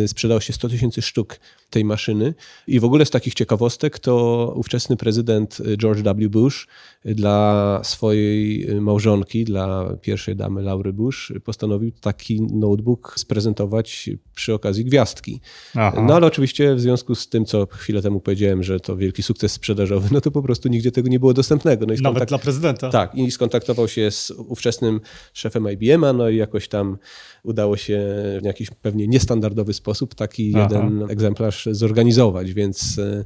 [0.04, 2.34] y, sprzedało się 100 tysięcy sztuk tej maszyny.
[2.66, 6.28] I w ogóle z takich ciekawostek to ówczesny prezydent George W.
[6.28, 6.68] Bush
[7.04, 15.40] dla swojej małżonki, dla pierwszej damy Laury Bush, postanowił taki notebook sprezentować przy okazji gwiazdki.
[15.74, 16.04] Aha.
[16.06, 19.52] No ale oczywiście w związku z tym, co chwilę temu powiedziałem, że to wielki sukces
[19.52, 21.61] sprzedażowy, no to po prostu nigdzie tego nie było dostępnego.
[21.64, 22.90] No i Nawet dla prezydenta.
[22.90, 25.00] Tak, i skontaktował się z ówczesnym
[25.32, 26.98] szefem IBM-a, no i jakoś tam
[27.42, 28.00] udało się
[28.42, 30.62] w jakiś pewnie niestandardowy sposób taki Aha.
[30.62, 33.24] jeden egzemplarz zorganizować, więc e,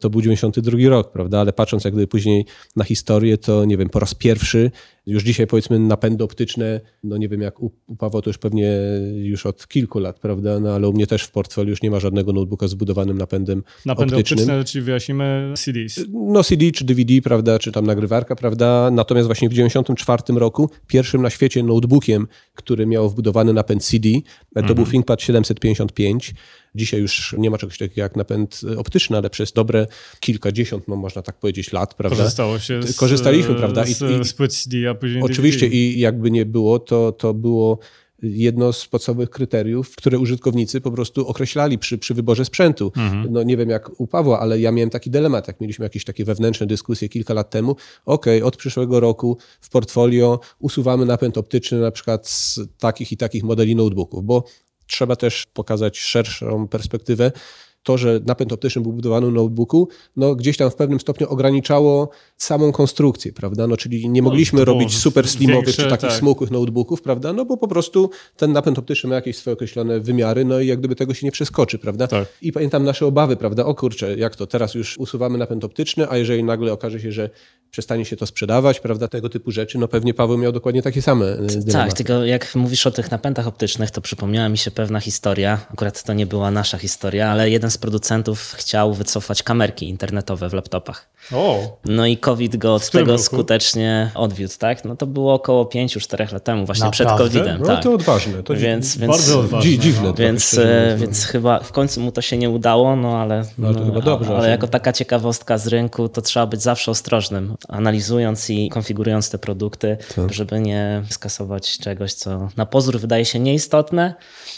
[0.00, 1.40] to był 92 rok, prawda?
[1.40, 2.44] Ale patrząc jak gdyby później
[2.76, 4.70] na historię, to nie wiem, po raz pierwszy,
[5.06, 8.72] już dzisiaj powiedzmy napędy optyczne, no nie wiem jak u, u Pawła to już pewnie
[9.14, 10.60] już od kilku lat, prawda?
[10.60, 13.62] No ale u mnie też w portfelu już nie ma żadnego notebooka z budowanym napędem
[13.86, 14.38] Napędy optycznym.
[14.38, 16.00] optyczne, czyli wyjaśnimy CDs.
[16.12, 18.90] No CD czy DVD, prawda, czy tam nagrywarka, prawda?
[18.92, 24.08] Natomiast właśnie w 94 roku pierwszym na świecie notebookiem, który miał wbudowany napęd CD,
[24.54, 24.74] to mhm.
[24.74, 26.34] był ThinkPad 755
[26.74, 29.86] Dzisiaj już nie ma czegoś takiego jak napęd optyczny, ale przez dobre
[30.20, 32.16] kilkadziesiąt, no można tak powiedzieć, lat, prawda?
[32.16, 33.84] Korzystało się z, Korzystaliśmy, prawda?
[33.84, 35.76] I, z, z płyt CD, a później Oczywiście DVD.
[35.76, 37.78] i jakby nie było, to, to było
[38.22, 42.92] jedno z podstawowych kryteriów, które użytkownicy po prostu określali przy, przy wyborze sprzętu.
[42.96, 43.32] Mhm.
[43.32, 46.24] No nie wiem jak u Pawła, ale ja miałem taki dylemat, jak mieliśmy jakieś takie
[46.24, 47.76] wewnętrzne dyskusje kilka lat temu.
[48.04, 53.42] Ok, od przyszłego roku w portfolio usuwamy napęd optyczny na przykład z takich i takich
[53.42, 54.44] modeli notebooków, bo
[54.90, 57.32] trzeba też pokazać szerszą perspektywę.
[57.82, 62.10] To, że napęd optyczny był budowany w notebooku, no gdzieś tam w pewnym stopniu ograniczało
[62.36, 63.66] samą konstrukcję, prawda?
[63.66, 66.18] No, czyli nie no, mogliśmy no, robić super slimowych większe, czy takich tak.
[66.18, 67.32] smukłych notebooków, prawda?
[67.32, 70.78] No bo po prostu ten napęd optyczny ma jakieś swoje określone wymiary, no i jak
[70.78, 72.06] gdyby tego się nie przeskoczy, prawda?
[72.06, 72.28] Tak.
[72.42, 73.64] I pamiętam nasze obawy, prawda?
[73.64, 77.30] O kurczę, jak to teraz już usuwamy napęd optyczny, a jeżeli nagle okaże się, że
[77.70, 81.26] przestanie się to sprzedawać, prawda, tego typu rzeczy, no pewnie Paweł miał dokładnie takie same
[81.26, 81.72] e, dylematy.
[81.72, 86.02] Tak, tylko jak mówisz o tych napędach optycznych, to przypomniała mi się pewna historia, akurat
[86.02, 91.08] to nie była nasza historia, ale jeden z producentów chciał wycofać kamerki internetowe w laptopach.
[91.32, 91.78] O.
[91.84, 93.22] No i COVID go od tego roku?
[93.22, 94.84] skutecznie odwiódł, tak?
[94.84, 97.14] No to było około 5-4 lat temu, właśnie Naprawdę?
[97.14, 97.60] przed COVID-em.
[97.60, 97.82] No tak.
[97.82, 98.42] to odważne.
[98.42, 99.78] To więc, więc, bardzo odważne.
[99.78, 100.08] Dziwne.
[100.08, 100.14] No.
[100.14, 103.84] Więc, e, więc chyba w końcu mu to się nie udało, no ale, no, to
[103.84, 108.68] chyba dobrze, ale jako taka ciekawostka z rynku, to trzeba być zawsze ostrożnym, analizując i
[108.68, 110.32] konfigurując te produkty, tak.
[110.32, 114.14] żeby nie skasować czegoś, co na pozór wydaje się nieistotne,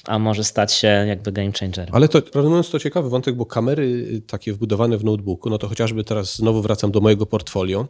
[0.07, 1.95] a może stać się jakby game changerem.
[1.95, 5.69] Ale to, prawdę mówiąc, to ciekawy wątek, bo kamery takie wbudowane w notebooku, no to
[5.69, 7.89] chociażby teraz znowu wracam do mojego portfolio,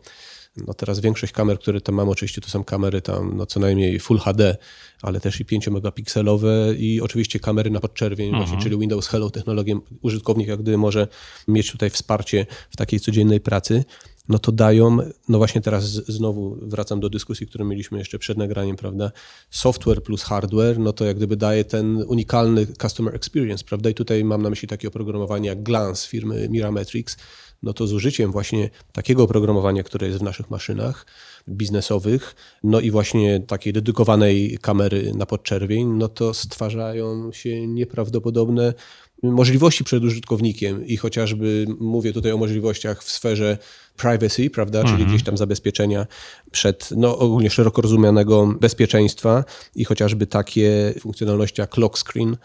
[0.56, 4.00] no teraz większość kamer, które tam mam, oczywiście to są kamery tam no co najmniej
[4.00, 4.56] Full HD,
[5.02, 8.44] ale też i 5 megapikselowe i oczywiście kamery na podczerwień, mhm.
[8.44, 9.78] właśnie, czyli Windows Hello technologię.
[10.02, 11.08] Użytkownik jak gdyby może
[11.48, 13.84] mieć tutaj wsparcie w takiej codziennej pracy
[14.28, 14.98] no to dają,
[15.28, 19.12] no właśnie teraz znowu wracam do dyskusji, którą mieliśmy jeszcze przed nagraniem, prawda?
[19.50, 23.90] Software plus hardware, no to jak gdyby daje ten unikalny customer experience, prawda?
[23.90, 27.16] I tutaj mam na myśli takie oprogramowanie jak Glance firmy Mirametrix,
[27.62, 31.06] no to z użyciem właśnie takiego oprogramowania, które jest w naszych maszynach
[31.48, 38.74] biznesowych, no i właśnie takiej dedykowanej kamery na podczerwień, no to stwarzają się nieprawdopodobne
[39.22, 40.86] możliwości przed użytkownikiem.
[40.86, 43.58] I chociażby mówię tutaj o możliwościach w sferze
[43.96, 44.96] privacy, prawda, mhm.
[44.96, 46.06] czyli gdzieś tam zabezpieczenia
[46.50, 52.36] przed, no ogólnie szeroko rozumianego bezpieczeństwa i chociażby takie funkcjonalności jak lock screen,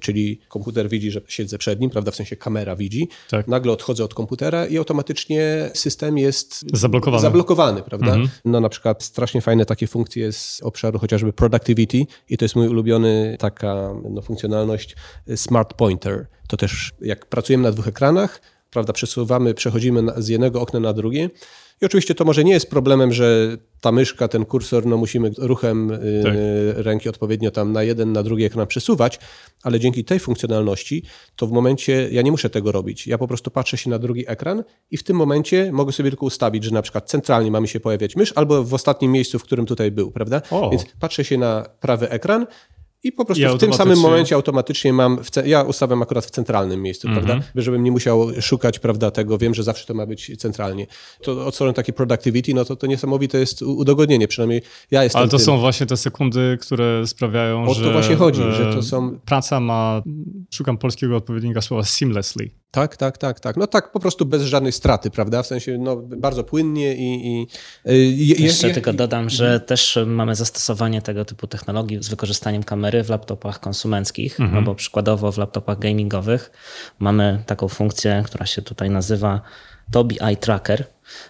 [0.00, 3.48] czyli komputer widzi, że siedzę przed nim, prawda, w sensie kamera widzi, tak.
[3.48, 8.06] nagle odchodzę od komputera i automatycznie system jest zablokowany, zablokowany prawda.
[8.06, 8.28] Mhm.
[8.44, 12.68] No na przykład strasznie fajne takie funkcje z obszaru chociażby productivity i to jest mój
[12.68, 14.96] ulubiony taka no, funkcjonalność
[15.36, 16.26] smart pointer.
[16.48, 18.40] To też jak pracujemy na dwóch ekranach,
[18.74, 21.30] prawda, przesuwamy, przechodzimy z jednego okna na drugie.
[21.82, 25.90] I oczywiście to może nie jest problemem, że ta myszka, ten kursor, no musimy ruchem
[25.90, 26.34] y, tak.
[26.76, 29.18] ręki odpowiednio tam na jeden, na drugi ekran przesuwać,
[29.62, 31.02] ale dzięki tej funkcjonalności,
[31.36, 33.06] to w momencie ja nie muszę tego robić.
[33.06, 36.26] Ja po prostu patrzę się na drugi ekran i w tym momencie mogę sobie tylko
[36.26, 39.42] ustawić, że na przykład centralnie ma mi się pojawiać mysz albo w ostatnim miejscu, w
[39.42, 40.42] którym tutaj był, prawda?
[40.50, 40.70] O.
[40.70, 42.46] Więc patrzę się na prawy ekran
[43.04, 46.82] i po prostu I w tym samym momencie automatycznie mam, ja ustawiam akurat w centralnym
[46.82, 47.24] miejscu, mm -hmm.
[47.24, 47.46] prawda?
[47.54, 50.86] Żebym nie musiał szukać, prawda, tego, wiem, że zawsze to ma być centralnie.
[51.22, 55.28] To od strony takiej productivity, no to to niesamowite jest udogodnienie, przynajmniej ja jestem Ale
[55.28, 55.46] to tym.
[55.46, 57.82] są właśnie te sekundy, które sprawiają, o że...
[57.82, 59.18] O to właśnie chodzi, że to są...
[59.24, 60.02] Praca ma,
[60.50, 62.50] szukam polskiego odpowiednika słowa seamlessly.
[62.74, 63.56] Tak, tak, tak, tak.
[63.56, 65.42] No tak po prostu bez żadnej straty, prawda?
[65.42, 67.42] W sensie no, bardzo płynnie i...
[67.84, 73.04] i, i Jeszcze tylko dodam, że też mamy zastosowanie tego typu technologii z wykorzystaniem kamery
[73.04, 74.54] w laptopach konsumenckich, mhm.
[74.54, 76.50] no bo przykładowo w laptopach gamingowych
[76.98, 79.40] mamy taką funkcję, która się tutaj nazywa
[79.90, 80.84] Tobii Eye Tracker,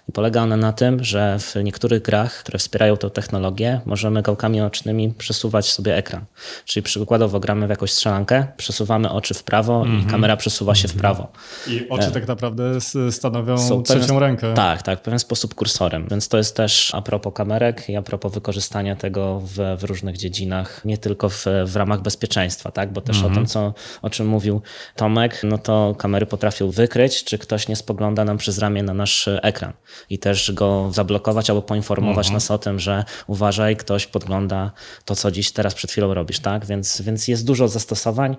[0.08, 4.60] i polega ona na tym, że w niektórych grach, które wspierają tę technologię, możemy gałkami
[4.60, 6.24] ocznymi przesuwać sobie ekran.
[6.64, 9.92] Czyli przykładowo gramy w jakąś strzelankę, przesuwamy oczy w prawo mm -hmm.
[9.92, 10.10] i mhm.
[10.10, 11.32] kamera przesuwa się w prawo.
[11.66, 14.54] I oczy e, tak naprawdę stanowią Są trzecią pewien, rękę.
[14.54, 16.06] Tak, tak, w pewien sposób kursorem.
[16.10, 20.16] Więc to jest też a propos kamerek i a propos wykorzystania tego w, w różnych
[20.16, 22.92] dziedzinach, nie tylko w, w ramach bezpieczeństwa, tak?
[22.92, 23.26] bo też mm -hmm.
[23.26, 23.46] o mhm.
[23.46, 24.62] tym, co, o czym mówił
[24.96, 29.28] Tomek, no to kamery potrafią wykryć, czy ktoś nie spogląda nam przez ramię na nasz
[29.42, 29.72] ekran
[30.10, 32.34] i też go zablokować albo poinformować mhm.
[32.34, 34.72] nas o tym, że uważaj, ktoś podgląda
[35.04, 36.66] to, co dziś teraz przed chwilą robisz, tak?
[36.66, 38.36] Więc, więc jest dużo zastosowań.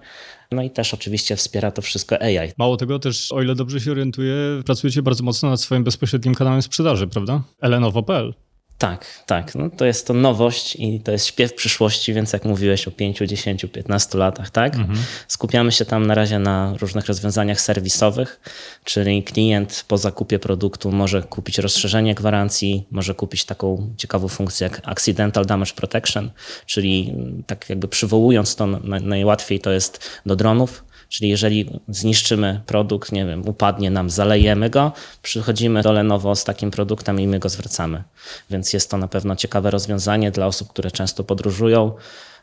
[0.52, 2.52] No i też oczywiście wspiera to wszystko AI.
[2.58, 6.62] Mało tego też, o ile dobrze się orientuję, pracujecie bardzo mocno nad swoim bezpośrednim kanałem
[6.62, 7.42] sprzedaży, prawda?
[7.62, 8.34] Elenowo.pl.
[8.78, 9.56] Tak, tak.
[9.56, 13.18] No to jest to nowość i to jest śpiew przyszłości, więc jak mówiłeś o 5,
[13.18, 14.76] 10, 15 latach, tak?
[14.76, 15.00] Mhm.
[15.28, 18.40] Skupiamy się tam na razie na różnych rozwiązaniach serwisowych,
[18.84, 24.82] czyli klient po zakupie produktu może kupić rozszerzenie gwarancji, może kupić taką ciekawą funkcję jak
[24.84, 26.32] Accidental Damage Protection,
[26.66, 27.14] czyli
[27.48, 28.68] tak jakby przywołując to
[29.02, 30.84] najłatwiej to jest do dronów
[31.16, 36.72] Czyli jeżeli zniszczymy produkt, nie wiem, upadnie nam, zalejemy go, przychodzimy do Lenovo z takim
[36.72, 38.04] produktem i my go zwracamy.
[38.50, 41.92] Więc jest to na pewno ciekawe rozwiązanie dla osób, które często podróżują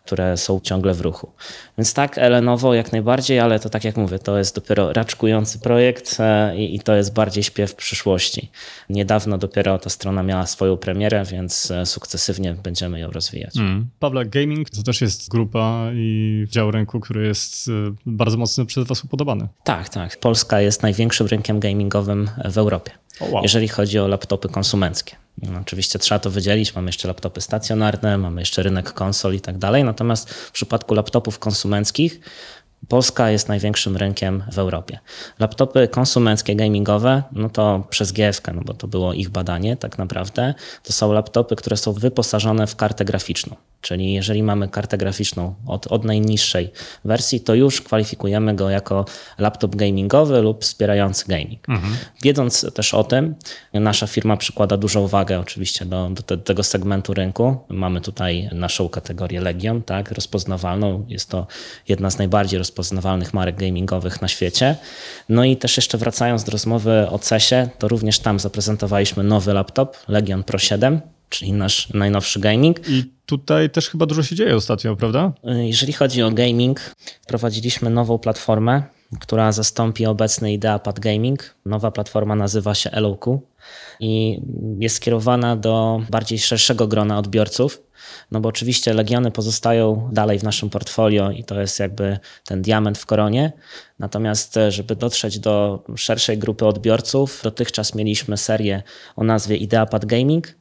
[0.05, 1.33] które są ciągle w ruchu.
[1.79, 6.17] Więc tak, Elenowo jak najbardziej, ale to tak jak mówię, to jest dopiero raczkujący projekt
[6.21, 8.51] e, i, i to jest bardziej śpiew przyszłości.
[8.91, 13.57] Niedawno dopiero ta strona miała swoją premierę, więc e, sukcesywnie będziemy ją rozwijać.
[13.57, 13.89] Mm.
[13.99, 17.71] Pawle, gaming to też jest grupa i dział rynku, który jest e,
[18.07, 19.49] bardzo mocno przez Was upodobany.
[19.65, 20.17] Tak, tak.
[20.21, 23.43] Polska jest największym rynkiem gamingowym w Europie, oh, wow.
[23.43, 25.17] jeżeli chodzi o laptopy konsumenckie.
[25.61, 26.75] Oczywiście trzeba to wydzielić.
[26.75, 29.85] Mamy jeszcze laptopy stacjonarne, mamy jeszcze rynek konsol i tak dalej.
[29.85, 32.21] Natomiast w przypadku laptopów konsumenckich
[32.89, 34.99] Polska jest największym rynkiem w Europie.
[35.39, 40.55] Laptopy konsumenckie, gamingowe, no to przez GFK, no bo to było ich badanie tak naprawdę,
[40.83, 43.57] to są laptopy, które są wyposażone w kartę graficzną.
[43.81, 46.73] Czyli jeżeli mamy kartę graficzną od, od najniższej
[47.05, 49.05] wersji, to już kwalifikujemy go jako
[49.39, 51.69] laptop gamingowy lub wspierający gaming.
[51.69, 51.97] Mhm.
[52.23, 53.35] Wiedząc też o tym,
[53.75, 57.57] nasza firma przykłada dużą uwagę oczywiście do, do te, tego segmentu rynku.
[57.69, 61.07] Mamy tutaj naszą kategorię Legion, tak, rozpoznawalną.
[61.09, 61.47] Jest to
[61.89, 62.72] jedna z najbardziej rozpoznawalnych
[63.33, 64.77] marek gamingowych na świecie.
[65.29, 69.97] No i też jeszcze wracając do rozmowy o CESie, to również tam zaprezentowaliśmy nowy laptop
[70.09, 71.01] Legion Pro 7
[71.33, 72.89] czyli nasz najnowszy gaming.
[72.89, 75.33] I tutaj też chyba dużo się dzieje ostatnio, prawda?
[75.45, 76.81] Jeżeli chodzi o gaming,
[77.23, 78.83] wprowadziliśmy nową platformę,
[79.21, 81.55] która zastąpi obecny IdeaPad Gaming.
[81.67, 83.41] Nowa platforma nazywa się LOQ
[84.01, 84.43] i
[84.79, 87.83] jest skierowana do bardziej szerszego grona odbiorców.
[88.31, 92.99] No bo oczywiście Legiony pozostają dalej w naszym portfolio i to jest jakby ten diament
[92.99, 93.53] w koronie.
[93.99, 98.83] Natomiast, żeby dotrzeć do szerszej grupy odbiorców, dotychczas mieliśmy serię
[99.17, 100.55] o nazwie IdeaPad Gaming,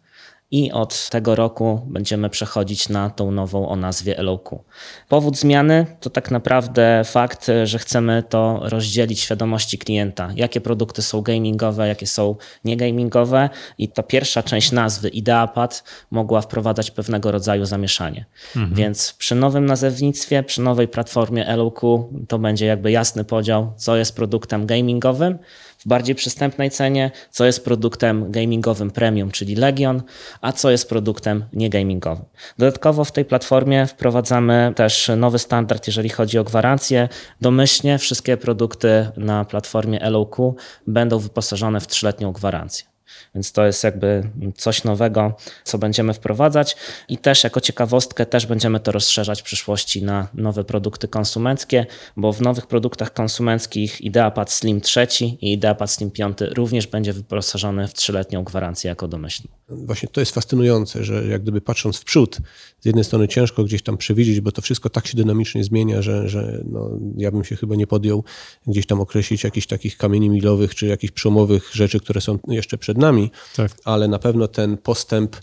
[0.51, 4.63] i od tego roku będziemy przechodzić na tą nową o nazwie LOQ.
[5.09, 11.21] Powód zmiany to tak naprawdę fakt, że chcemy to rozdzielić świadomości klienta, jakie produkty są
[11.21, 12.35] gamingowe, jakie są
[12.65, 18.25] niegamingowe i ta pierwsza część nazwy IdeaPad mogła wprowadzać pewnego rodzaju zamieszanie.
[18.55, 18.75] Mhm.
[18.75, 24.15] Więc przy nowym nazewnictwie, przy nowej platformie LOQ to będzie jakby jasny podział, co jest
[24.15, 25.39] produktem gamingowym,
[25.85, 30.03] w bardziej przystępnej cenie, co jest produktem gamingowym premium, czyli Legion,
[30.41, 32.25] a co jest produktem niegamingowym.
[32.57, 37.09] Dodatkowo w tej platformie wprowadzamy też nowy standard, jeżeli chodzi o gwarancję.
[37.41, 40.55] Domyślnie wszystkie produkty na platformie LOQ
[40.87, 42.90] będą wyposażone w trzyletnią gwarancję.
[43.35, 46.75] Więc to jest jakby coś nowego, co będziemy wprowadzać
[47.09, 51.85] i też jako ciekawostkę też będziemy to rozszerzać w przyszłości na nowe produkty konsumenckie,
[52.17, 55.07] bo w nowych produktach konsumenckich IdeaPad Slim 3
[55.41, 59.51] i IdeaPad Slim 5 również będzie wyposażony w trzyletnią gwarancję jako domyślny.
[59.69, 62.37] Właśnie to jest fascynujące, że jak gdyby patrząc w przód,
[62.79, 66.29] z jednej strony ciężko gdzieś tam przewidzieć, bo to wszystko tak się dynamicznie zmienia, że,
[66.29, 68.23] że no, ja bym się chyba nie podjął
[68.67, 72.97] gdzieś tam określić jakichś takich kamieni milowych czy jakichś przełomowych rzeczy, które są jeszcze przed
[73.01, 73.71] nami, tak.
[73.85, 75.37] ale na pewno ten postęp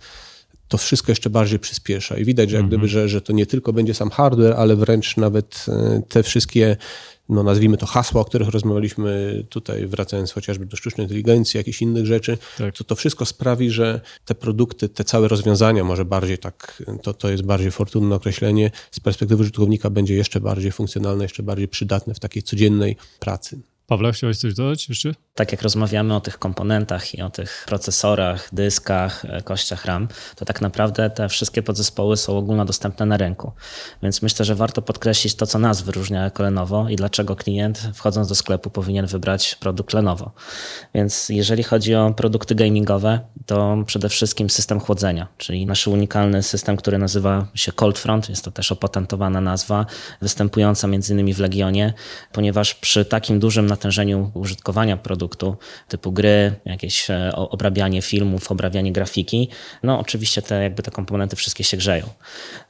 [0.69, 2.17] to wszystko jeszcze bardziej przyspiesza.
[2.17, 2.91] I widać, że, jak gdyby, mhm.
[2.93, 6.77] że, że to nie tylko będzie sam hardware, ale wręcz nawet e, te wszystkie
[7.29, 12.07] no nazwijmy to hasła, o których rozmawialiśmy tutaj, wracając chociażby do sztucznej inteligencji, jakichś innych
[12.07, 12.77] rzeczy, tak.
[12.77, 17.31] to to wszystko sprawi, że te produkty, te całe rozwiązania, może bardziej tak, to, to
[17.31, 22.21] jest bardziej fortunne określenie, z perspektywy użytkownika będzie jeszcze bardziej funkcjonalne, jeszcze bardziej przydatne w
[22.21, 23.61] takiej codziennej pracy.
[23.89, 25.15] Pawle, chciałeś coś dodać jeszcze?
[25.35, 30.45] Tak jak rozmawiamy o tych komponentach i o tych procesorach, dyskach, e, kościach RAM, to
[30.45, 33.53] tak naprawdę te wszystkie podzespoły są ogólnodostępne na rynku.
[34.03, 38.35] Więc myślę, że warto podkreślić to, co nas wyróżnia Lenovo i dlaczego klient wchodząc do
[38.35, 40.33] sklepu powinien wybrać produkt Lenovo.
[40.95, 46.77] Więc jeżeli chodzi o produkty gamingowe, to przede wszystkim system chłodzenia, czyli nasz unikalny system,
[46.77, 49.87] który nazywa się Cold Front, jest to też opatentowana nazwa,
[50.23, 51.95] występująca między innymi w Legionie,
[52.33, 55.57] ponieważ przy takim dużym natężeniu użytkowania produktu,
[55.89, 59.49] typu gry, jakieś e, obrabianie filmów, obrabianie grafiki,
[59.83, 62.07] no oczywiście te, jakby te komponenty wszystkie się grzeją.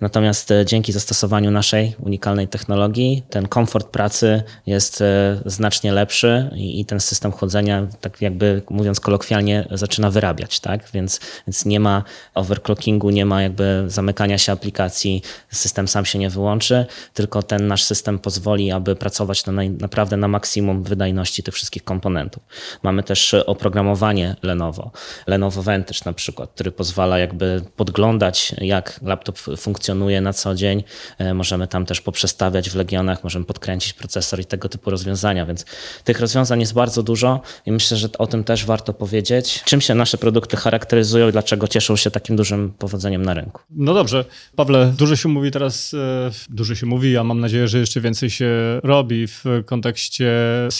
[0.01, 6.81] Natomiast e, dzięki zastosowaniu naszej unikalnej technologii, ten komfort pracy jest e, znacznie lepszy i,
[6.81, 10.91] i ten system chłodzenia, tak jakby mówiąc kolokwialnie, zaczyna wyrabiać, tak?
[10.95, 12.03] Więc, więc nie ma
[12.35, 17.85] overclockingu, nie ma jakby zamykania się aplikacji, system sam się nie wyłączy, tylko ten nasz
[17.85, 22.43] system pozwoli, aby pracować na naj, naprawdę na maksimum wydajności tych wszystkich komponentów.
[22.83, 24.91] Mamy też oprogramowanie Lenovo,
[25.27, 30.85] Lenovo Vantage na przykład, który pozwala jakby podglądać, jak laptop funkcjonuje na co dzień.
[31.19, 35.65] E, możemy tam też poprzestawiać w Legionach, możemy podkręcić procesor i tego typu rozwiązania, więc
[36.05, 39.63] tych rozwiązań jest bardzo dużo i myślę, że o tym też warto powiedzieć.
[39.65, 43.63] Czym się nasze produkty charakteryzują i dlaczego cieszą się takim dużym powodzeniem na rynku?
[43.71, 44.25] No dobrze.
[44.57, 48.31] Pawle, dużo się mówi teraz, e, dużo się mówi, a mam nadzieję, że jeszcze więcej
[48.31, 48.49] się
[48.83, 50.33] robi w kontekście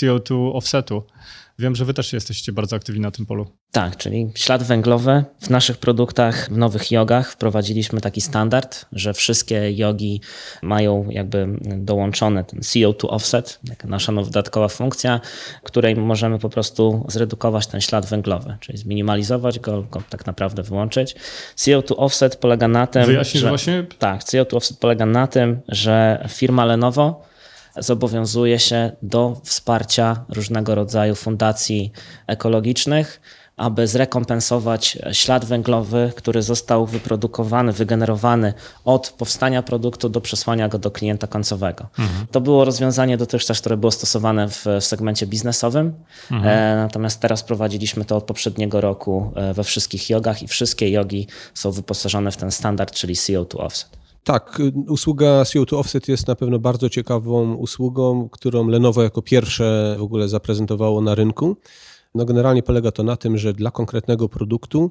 [0.09, 1.03] CO2 offsetu.
[1.59, 3.47] Wiem, że wy też jesteście bardzo aktywni na tym polu.
[3.73, 5.25] Tak, czyli ślad węglowy.
[5.41, 10.21] W naszych produktach, w nowych jogach wprowadziliśmy taki standard, że wszystkie jogi
[10.63, 15.21] mają jakby dołączony ten CO2 offset, nasza dodatkowa funkcja,
[15.63, 21.17] której możemy po prostu zredukować ten ślad węglowy, czyli zminimalizować go, go tak naprawdę wyłączyć.
[21.57, 23.87] CO2 offset polega na tym, Wyjaśnisz że, właśnie?
[23.99, 27.28] Tak, CO2 offset polega na tym, że firma Lenovo
[27.79, 31.93] zobowiązuje się do wsparcia różnego rodzaju fundacji
[32.27, 33.21] ekologicznych,
[33.59, 38.55] aby zrekompensować ślad węglowy, który został wyprodukowany, wygenerowany
[38.85, 41.87] od powstania produktu do przesłania go do klienta końcowego.
[41.99, 42.27] Mhm.
[42.31, 45.95] To było rozwiązanie dotychczas, które było stosowane w, w segmencie biznesowym,
[46.31, 46.49] mhm.
[46.49, 51.27] e, natomiast teraz prowadziliśmy to od poprzedniego roku e, we wszystkich jogach i wszystkie jogi
[51.55, 53.98] są wyposażone w ten standard, czyli CO2 offset.
[54.29, 60.03] Tak, usługa CO2 Offset jest na pewno bardzo ciekawą usługą, którą Lenovo jako pierwsze w
[60.03, 61.57] ogóle zaprezentowało na rynku.
[62.15, 64.91] No generalnie polega to na tym, że dla konkretnego produktu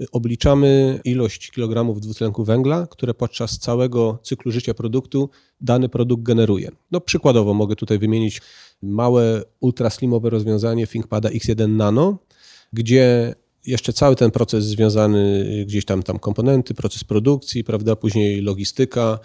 [0.00, 5.30] y, obliczamy ilość kilogramów dwutlenku węgla, które podczas całego cyklu życia produktu
[5.60, 6.70] dany produkt generuje.
[6.90, 8.42] No przykładowo mogę tutaj wymienić
[8.82, 12.18] małe ultraslimowe rozwiązanie ThinkPada X1 Nano,
[12.72, 13.34] gdzie
[13.68, 19.18] jeszcze cały ten proces związany, gdzieś tam, tam komponenty, proces produkcji, prawda, później logistyka,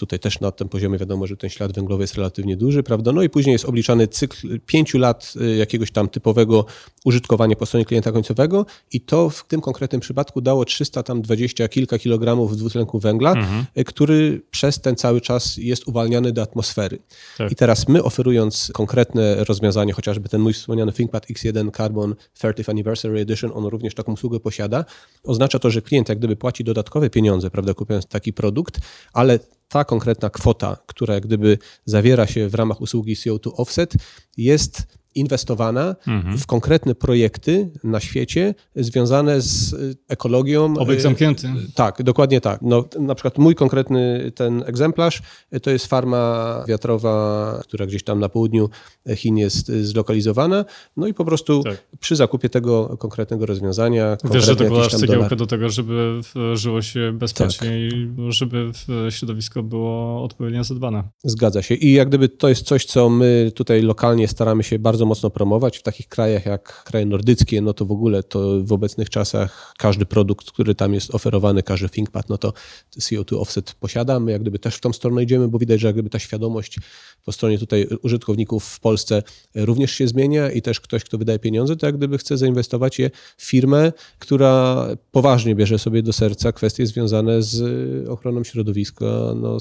[0.00, 3.12] Tutaj też na tym poziomie wiadomo, że ten ślad węglowy jest relatywnie duży, prawda?
[3.12, 6.64] No i później jest obliczany cykl pięciu lat y, jakiegoś tam typowego
[7.04, 11.68] użytkowania po stronie klienta końcowego i to w tym konkretnym przypadku dało 300 tam 20
[11.68, 13.64] kilka kilogramów dwutlenku węgla, mhm.
[13.78, 16.98] Y, który przez ten cały czas jest uwalniany do atmosfery.
[17.38, 17.52] Tak.
[17.52, 23.20] I teraz my oferując konkretne rozwiązanie, chociażby ten mój wspomniany ThinkPad X1 Carbon 30th Anniversary
[23.20, 24.84] Edition, on również taką usługę posiada,
[25.24, 28.80] oznacza to, że klient jak gdyby płaci dodatkowe pieniądze, prawda, kupując taki produkt,
[29.12, 29.38] ale
[29.70, 33.94] ta konkretna kwota, która gdyby zawiera się w ramach usługi CO2 Offset,
[34.36, 36.38] jest inwestowana mhm.
[36.38, 40.74] w konkretne projekty na świecie związane z y, ekologią.
[40.78, 41.48] Obiekt y, zamknięty.
[41.74, 42.62] Tak, dokładnie tak.
[42.62, 45.22] No, na przykład mój konkretny ten egzemplarz
[45.54, 48.70] y, to jest farma wiatrowa, która gdzieś tam na południu
[49.16, 50.64] Chin jest zlokalizowana.
[50.96, 51.86] No i po prostu tak.
[52.00, 54.16] przy zakupie tego konkretnego rozwiązania.
[54.32, 56.20] Wiesz, że dokładasz cegiełkę do tego, żeby
[56.54, 57.76] żyło się bezpiecznie tak.
[57.76, 58.70] i żeby
[59.10, 61.04] środowisko było odpowiednio zadbane.
[61.24, 61.74] Zgadza się.
[61.74, 65.30] I jak gdyby to jest coś, co my tutaj lokalnie staramy się bardzo bardzo mocno
[65.30, 65.78] promować.
[65.78, 70.06] W takich krajach jak kraje nordyckie, no to w ogóle to w obecnych czasach każdy
[70.06, 72.52] produkt, który tam jest oferowany, każdy ThinkPad, no to
[72.98, 74.20] CO2 offset posiada.
[74.20, 76.78] My jak gdyby też w tą stronę idziemy, bo widać, że jak gdyby ta świadomość
[77.24, 79.22] po stronie tutaj użytkowników w Polsce
[79.54, 83.10] również się zmienia i też ktoś, kto wydaje pieniądze, to jak gdyby chce zainwestować je
[83.36, 89.06] w firmę, która poważnie bierze sobie do serca kwestie związane z ochroną środowiska.
[89.36, 89.58] No,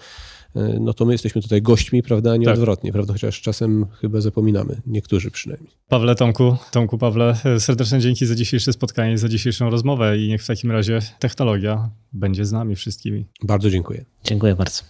[0.56, 2.54] no to my jesteśmy tutaj gośćmi, prawda, a nie tak.
[2.54, 5.72] odwrotnie, prawda, chociaż czasem chyba zapominamy, niektórzy przynajmniej.
[5.88, 10.44] Pawle, Tomku, Tomku, Pawle, e, serdeczne dzięki za dzisiejsze spotkanie, za dzisiejszą rozmowę i niech
[10.44, 13.26] w takim razie technologia będzie z nami wszystkimi.
[13.44, 14.06] Bardzo dziękuję.
[14.24, 14.84] Dziękuję bardzo.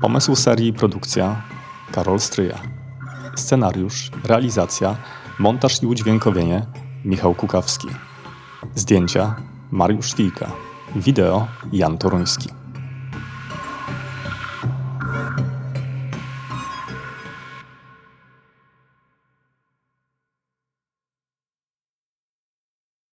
[0.00, 1.42] Pomysł serii produkcja
[1.92, 2.62] Karol Stryja.
[3.36, 4.96] Scenariusz, realizacja,
[5.38, 6.66] montaż i udźwiękowienie
[7.04, 7.88] Michał Kukawski.
[8.74, 9.36] Zdjęcia
[9.70, 10.67] Mariusz Wilka.
[10.94, 12.57] Wideo Jan Toruński.